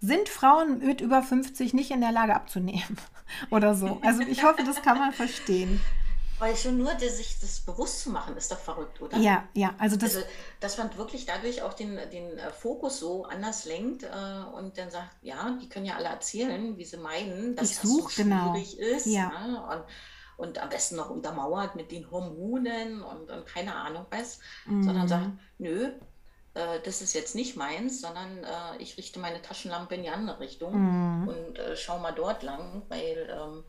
[0.01, 2.97] sind Frauen mit über 50 nicht in der Lage abzunehmen
[3.51, 3.99] oder so.
[4.01, 5.79] Also ich hoffe, das kann man verstehen.
[6.39, 9.17] Weil schon nur der, sich das bewusst zu machen, ist doch verrückt, oder?
[9.17, 9.75] Ja, ja.
[9.77, 10.27] Also, das also
[10.61, 14.07] dass man wirklich dadurch auch den, den äh, Fokus so anders lenkt äh,
[14.55, 17.89] und dann sagt, ja, die können ja alle erzählen, wie sie meinen, dass ich das
[17.89, 18.53] such, so genau.
[18.53, 18.95] schwierig genau.
[18.95, 19.05] ist.
[19.07, 19.61] Ja ne?
[19.63, 19.83] und,
[20.39, 24.83] und, am besten noch untermauert mit den Hormonen und, und keine Ahnung was, mhm.
[24.83, 25.91] sondern sagt, nö,
[26.53, 30.39] äh, das ist jetzt nicht meins, sondern äh, ich richte meine Taschenlampe in die andere
[30.39, 31.27] Richtung mm.
[31.27, 33.63] und äh, schau mal dort lang, weil ähm,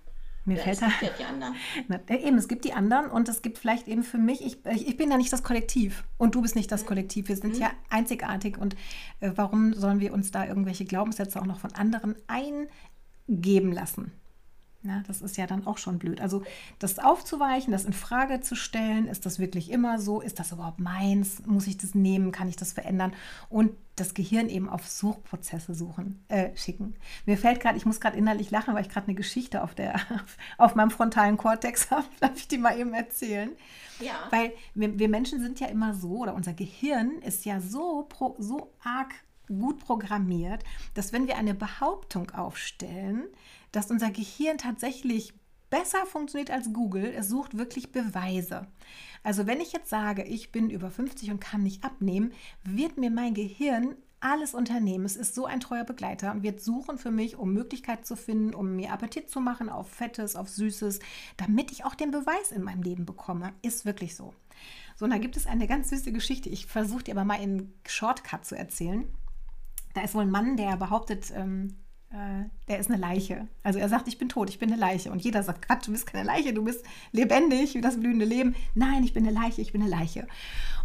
[0.45, 1.55] mir ja, fällt es gibt ja die anderen.
[1.89, 4.97] Na, eben, es gibt die anderen und es gibt vielleicht eben für mich, ich, ich
[4.97, 6.87] bin ja nicht das Kollektiv und du bist nicht das mhm.
[6.87, 7.29] Kollektiv.
[7.29, 7.61] Wir sind mhm.
[7.61, 8.75] ja einzigartig und
[9.21, 14.13] äh, warum sollen wir uns da irgendwelche Glaubenssätze auch noch von anderen eingeben lassen?
[14.83, 16.23] Ja, das ist ja dann auch schon blöd.
[16.23, 16.43] Also
[16.79, 20.23] das aufzuweichen, das in Frage zu stellen, ist das wirklich immer so?
[20.23, 21.45] Ist das überhaupt meins?
[21.45, 22.33] Muss ich das nehmen?
[22.33, 23.13] Kann ich das verändern?
[23.51, 26.95] Und das Gehirn eben auf Suchprozesse suchen, äh, schicken.
[27.27, 30.01] Mir fällt gerade, ich muss gerade innerlich lachen, weil ich gerade eine Geschichte auf, der,
[30.57, 32.07] auf meinem frontalen Kortex habe.
[32.21, 33.51] Darf ich die mal eben erzählen?
[34.01, 34.15] Ja.
[34.31, 38.35] Weil wir, wir Menschen sind ja immer so, oder unser Gehirn ist ja so, pro,
[38.39, 39.13] so arg
[39.47, 40.65] gut programmiert,
[40.95, 43.25] dass wenn wir eine Behauptung aufstellen,
[43.73, 45.35] dass unser Gehirn tatsächlich
[45.71, 47.13] besser funktioniert als Google.
[47.17, 48.67] Es sucht wirklich Beweise.
[49.23, 52.33] Also wenn ich jetzt sage, ich bin über 50 und kann nicht abnehmen,
[52.65, 55.05] wird mir mein Gehirn alles unternehmen.
[55.05, 58.55] Es ist so ein treuer Begleiter und wird suchen für mich, um Möglichkeiten zu finden,
[58.55, 61.01] um mir Appetit zu machen auf Fettes, auf Süßes,
[61.39, 63.55] damit ich auch den Beweis in meinem Leben bekomme.
[63.63, 64.35] Ist wirklich so.
[64.97, 66.51] So, und da gibt es eine ganz süße Geschichte.
[66.51, 69.07] Ich versuche dir aber mal in Shortcut zu erzählen.
[69.95, 71.77] Da ist wohl ein Mann, der behauptet, ähm,
[72.11, 73.47] äh, der ist eine Leiche.
[73.63, 75.13] Also er sagt, ich bin tot, ich bin eine Leiche.
[75.13, 78.57] Und jeder sagt, Quatsch, du bist keine Leiche, du bist lebendig wie das blühende Leben.
[78.75, 80.27] Nein, ich bin eine Leiche, ich bin eine Leiche.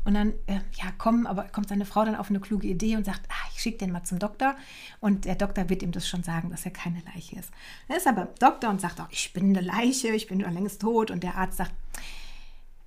[0.03, 3.05] Und dann, äh, ja, komm, aber kommt seine Frau dann auf eine kluge Idee und
[3.05, 4.55] sagt, ah, ich schicke den mal zum Doktor.
[4.99, 7.51] Und der Doktor wird ihm das schon sagen, dass er keine Leiche ist.
[7.87, 10.81] Er ist aber Doktor und sagt auch, ich bin eine Leiche, ich bin schon längst
[10.81, 11.09] tot.
[11.09, 11.73] Und der Arzt sagt,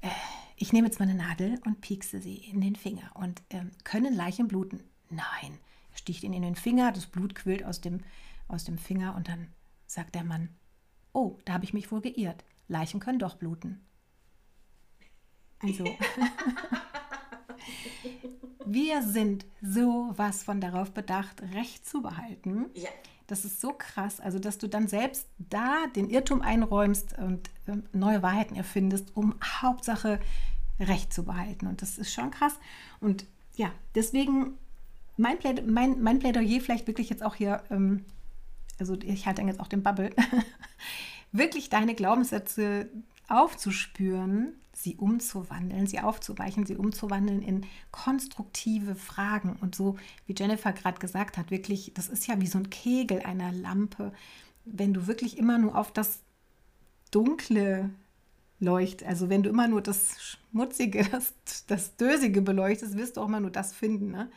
[0.01, 0.09] äh,
[0.55, 3.11] ich nehme jetzt meine Nadel und piekse sie in den Finger.
[3.14, 4.84] Und äh, können Leichen bluten?
[5.11, 5.59] Nein.
[5.99, 8.01] Sticht ihn in den Finger, das Blut quillt aus dem
[8.49, 9.49] aus dem Finger und dann
[9.86, 10.49] sagt der Mann,
[11.12, 12.44] oh, da habe ich mich wohl geirrt.
[12.66, 13.84] Leichen können doch bluten.
[15.61, 15.84] Also,
[18.66, 22.66] wir sind so was von darauf bedacht, Recht zu behalten.
[22.74, 22.90] Ja.
[23.26, 27.76] Das ist so krass, also dass du dann selbst da den Irrtum einräumst und äh,
[27.92, 30.20] neue Wahrheiten erfindest, um Hauptsache
[30.80, 31.66] Recht zu behalten.
[31.66, 32.59] Und das ist schon krass.
[33.01, 33.26] Und
[33.57, 34.57] ja, deswegen
[35.19, 38.05] mein, Pläd mein, mein Plädoyer vielleicht wirklich jetzt auch hier ähm,
[38.79, 40.11] also ich halte jetzt auch den Bubble,
[41.33, 42.89] wirklich deine Glaubenssätze
[43.29, 49.57] aufzuspüren, sie umzuwandeln, sie aufzuweichen, sie umzuwandeln in konstruktive Fragen.
[49.61, 49.97] Und so
[50.27, 54.12] wie Jennifer gerade gesagt hat, wirklich, das ist ja wie so ein Kegel einer Lampe.
[54.64, 56.21] Wenn du wirklich immer nur auf das
[57.11, 57.91] Dunkle
[58.61, 61.35] leuchtest, also wenn du immer nur das Schmutzige, das,
[61.66, 64.12] das Dösige beleuchtest, wirst du auch immer nur das finden.
[64.12, 64.31] Ne?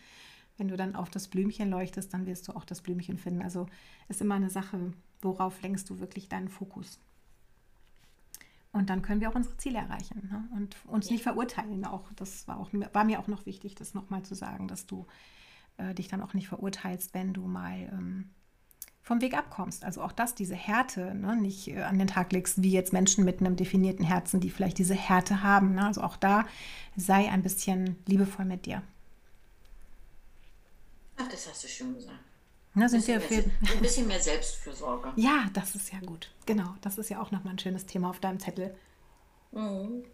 [0.62, 3.42] Wenn du dann auf das Blümchen leuchtest, dann wirst du auch das Blümchen finden.
[3.42, 3.66] Also
[4.10, 7.00] ist immer eine Sache, worauf lenkst du wirklich deinen Fokus.
[8.72, 10.48] Und dann können wir auch unsere Ziele erreichen ne?
[10.56, 11.14] und uns ja.
[11.14, 11.84] nicht verurteilen.
[11.84, 15.08] Auch das war, auch, war mir auch noch wichtig, das nochmal zu sagen, dass du
[15.78, 18.30] äh, dich dann auch nicht verurteilst, wenn du mal ähm,
[19.02, 19.84] vom Weg abkommst.
[19.84, 21.36] Also auch das, diese Härte, ne?
[21.38, 24.78] nicht äh, an den Tag legst, wie jetzt Menschen mit einem definierten Herzen, die vielleicht
[24.78, 25.74] diese Härte haben.
[25.74, 25.88] Ne?
[25.88, 26.46] Also auch da
[26.96, 28.84] sei ein bisschen liebevoll mit dir.
[31.22, 32.18] Ach, das hast du schön gesagt.
[32.74, 35.12] Na, sind wir Bisschen für, mehr, ein bisschen mehr Selbstfürsorge.
[35.18, 36.32] ja, das ist ja gut.
[36.46, 38.74] Genau, das ist ja auch nochmal ein schönes Thema auf deinem Zettel.
[39.52, 40.06] Mhm.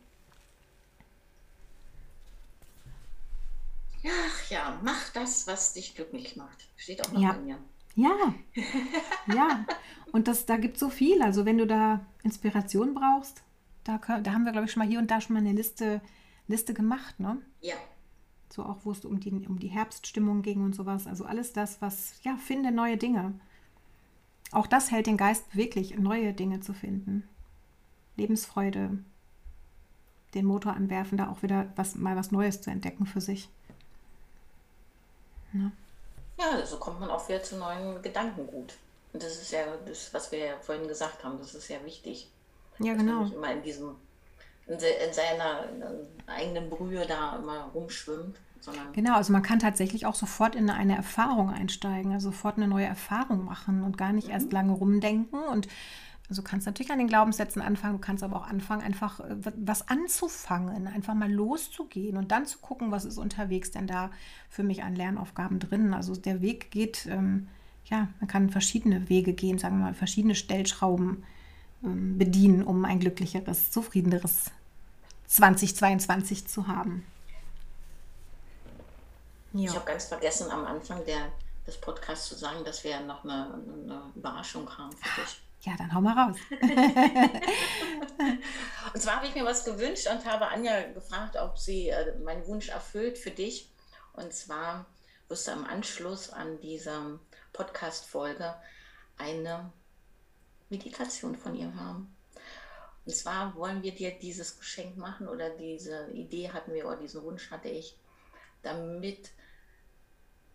[4.06, 6.68] Ach ja, mach das, was dich glücklich macht.
[6.78, 7.34] Steht auch noch Ja.
[7.34, 7.58] bei mir.
[7.96, 8.34] Ja,
[9.36, 9.66] ja.
[10.12, 11.22] Und das, da gibt es so viel.
[11.22, 13.44] Also wenn du da Inspiration brauchst,
[13.84, 16.02] da, da haben wir, glaube ich, schon mal hier und da schon mal eine Liste,
[16.48, 17.42] Liste gemacht, ne?
[17.62, 17.76] Ja,
[18.50, 21.08] So auch, wo es um die, um die Herbststimmung ging und sowas.
[21.08, 23.34] Also alles das, was, ja, finde neue Dinge.
[24.52, 27.28] Auch das hält den Geist beweglich, neue Dinge zu finden.
[28.16, 28.98] Lebensfreude,
[30.34, 33.50] den Motor anwerfen, da auch wieder was, mal was Neues zu entdecken für sich.
[35.52, 35.72] Ne?
[36.38, 38.76] ja, so kommt man auch wieder zu neuen Gedankengut.
[39.14, 42.30] Und das ist ja das, was wir ja vorhin gesagt haben, das ist ja wichtig.
[42.80, 43.24] Ja, dass man genau.
[43.24, 43.96] nicht immer in diesem,
[44.68, 45.64] in, se- in seiner
[46.28, 50.96] eigenen Brühe da immer rumschwimmt, sondern Genau, also man kann tatsächlich auch sofort in eine
[50.96, 55.40] Erfahrung einsteigen, also sofort eine neue Erfahrung machen und gar nicht erst lange rumdenken.
[55.40, 55.68] Und
[56.30, 59.46] also du kannst natürlich an den Glaubenssätzen anfangen, du kannst aber auch anfangen, einfach äh,
[59.46, 64.12] wa- was anzufangen, einfach mal loszugehen und dann zu gucken, was ist unterwegs denn da
[64.50, 65.94] für mich an Lernaufgaben drin.
[65.94, 67.48] Also der Weg geht, ähm,
[67.86, 71.24] ja, man kann verschiedene Wege gehen, sagen wir mal, verschiedene Stellschrauben
[71.86, 74.52] ähm, bedienen, um ein glücklicheres, zufriedeneres
[75.28, 77.06] 2022 zu haben.
[79.54, 81.32] ich habe ganz vergessen am Anfang der,
[81.66, 85.42] des Podcasts zu sagen, dass wir noch eine, eine Überraschung haben für dich.
[85.62, 86.38] Ja, dann hau mal raus.
[88.94, 92.48] Und zwar habe ich mir was gewünscht und habe Anja gefragt, ob sie äh, meinen
[92.48, 93.70] Wunsch erfüllt für dich.
[94.14, 94.86] Und zwar
[95.28, 97.20] wirst du im Anschluss an diese
[97.54, 98.56] Podcast-Folge
[99.18, 99.72] eine
[100.70, 102.16] Meditation von ihr haben.
[103.08, 107.24] Und zwar wollen wir dir dieses Geschenk machen oder diese Idee hatten wir oder diesen
[107.24, 107.98] Wunsch hatte ich,
[108.64, 109.32] damit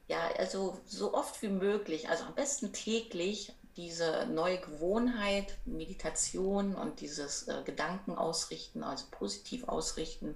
[0.07, 7.01] ja, also so oft wie möglich, also am besten täglich diese neue Gewohnheit, Meditation und
[7.01, 10.35] dieses äh, Gedanken ausrichten, also positiv ausrichten,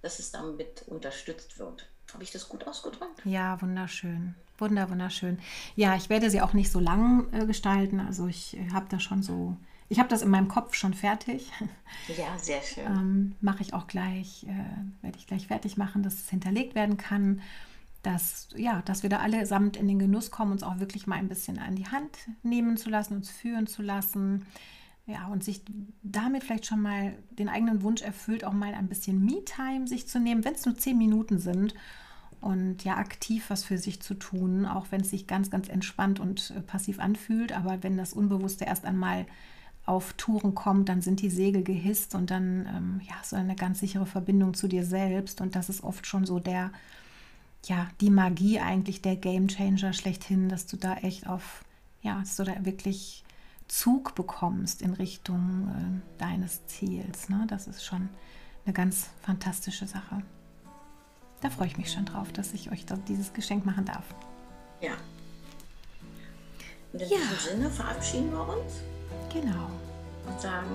[0.00, 1.86] dass es damit unterstützt wird.
[2.14, 3.20] Habe ich das gut ausgedrückt?
[3.26, 4.34] Ja, wunderschön.
[4.56, 5.38] Wunder, wunderschön.
[5.76, 8.00] Ja, ich werde sie auch nicht so lang äh, gestalten.
[8.00, 9.58] Also ich äh, habe da schon so,
[9.88, 11.50] ich habe das in meinem Kopf schon fertig.
[12.16, 12.84] Ja, sehr schön.
[12.86, 16.96] ähm, Mache ich auch gleich, äh, werde ich gleich fertig machen, dass es hinterlegt werden
[16.96, 17.40] kann.
[18.02, 21.28] Dass, ja, dass wir da allesamt in den Genuss kommen, uns auch wirklich mal ein
[21.28, 24.46] bisschen an die Hand nehmen zu lassen, uns führen zu lassen.
[25.06, 25.62] Ja, und sich
[26.02, 30.20] damit vielleicht schon mal den eigenen Wunsch erfüllt, auch mal ein bisschen Me-Time sich zu
[30.20, 31.74] nehmen, wenn es nur zehn Minuten sind.
[32.40, 36.20] Und ja, aktiv was für sich zu tun, auch wenn es sich ganz, ganz entspannt
[36.20, 37.52] und äh, passiv anfühlt.
[37.52, 39.26] Aber wenn das Unbewusste erst einmal
[39.88, 43.80] auf Touren kommt, dann sind die Segel gehisst und dann ähm, ja, so eine ganz
[43.80, 45.40] sichere Verbindung zu dir selbst.
[45.40, 46.70] Und das ist oft schon so der,
[47.64, 51.64] ja, die Magie eigentlich, der Game Changer schlechthin, dass du da echt auf,
[52.02, 53.24] ja, dass du da wirklich
[53.66, 57.28] Zug bekommst in Richtung äh, deines Ziels.
[57.28, 57.46] Ne?
[57.48, 58.08] Das ist schon
[58.64, 60.22] eine ganz fantastische Sache.
[61.40, 64.04] Da freue ich mich schon drauf, dass ich euch da dieses Geschenk machen darf.
[64.82, 64.92] Ja.
[66.92, 67.16] Und in Ja.
[67.16, 68.74] diesem Sinne verabschieden wir uns
[69.32, 69.68] Genau.
[70.26, 70.66] und sagen,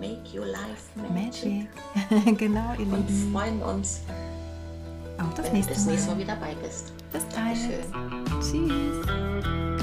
[0.00, 1.68] make your life magic.
[2.10, 2.38] Magic.
[2.38, 3.32] genau, ihr Und Lieben.
[3.32, 4.00] freuen uns,
[5.18, 6.22] Auf das wenn du nächste das nächste Mal Mal.
[6.22, 6.92] wieder dabei bist.
[7.12, 7.26] Bis.
[7.28, 7.84] Dankeschön.
[8.40, 9.77] Tschüss.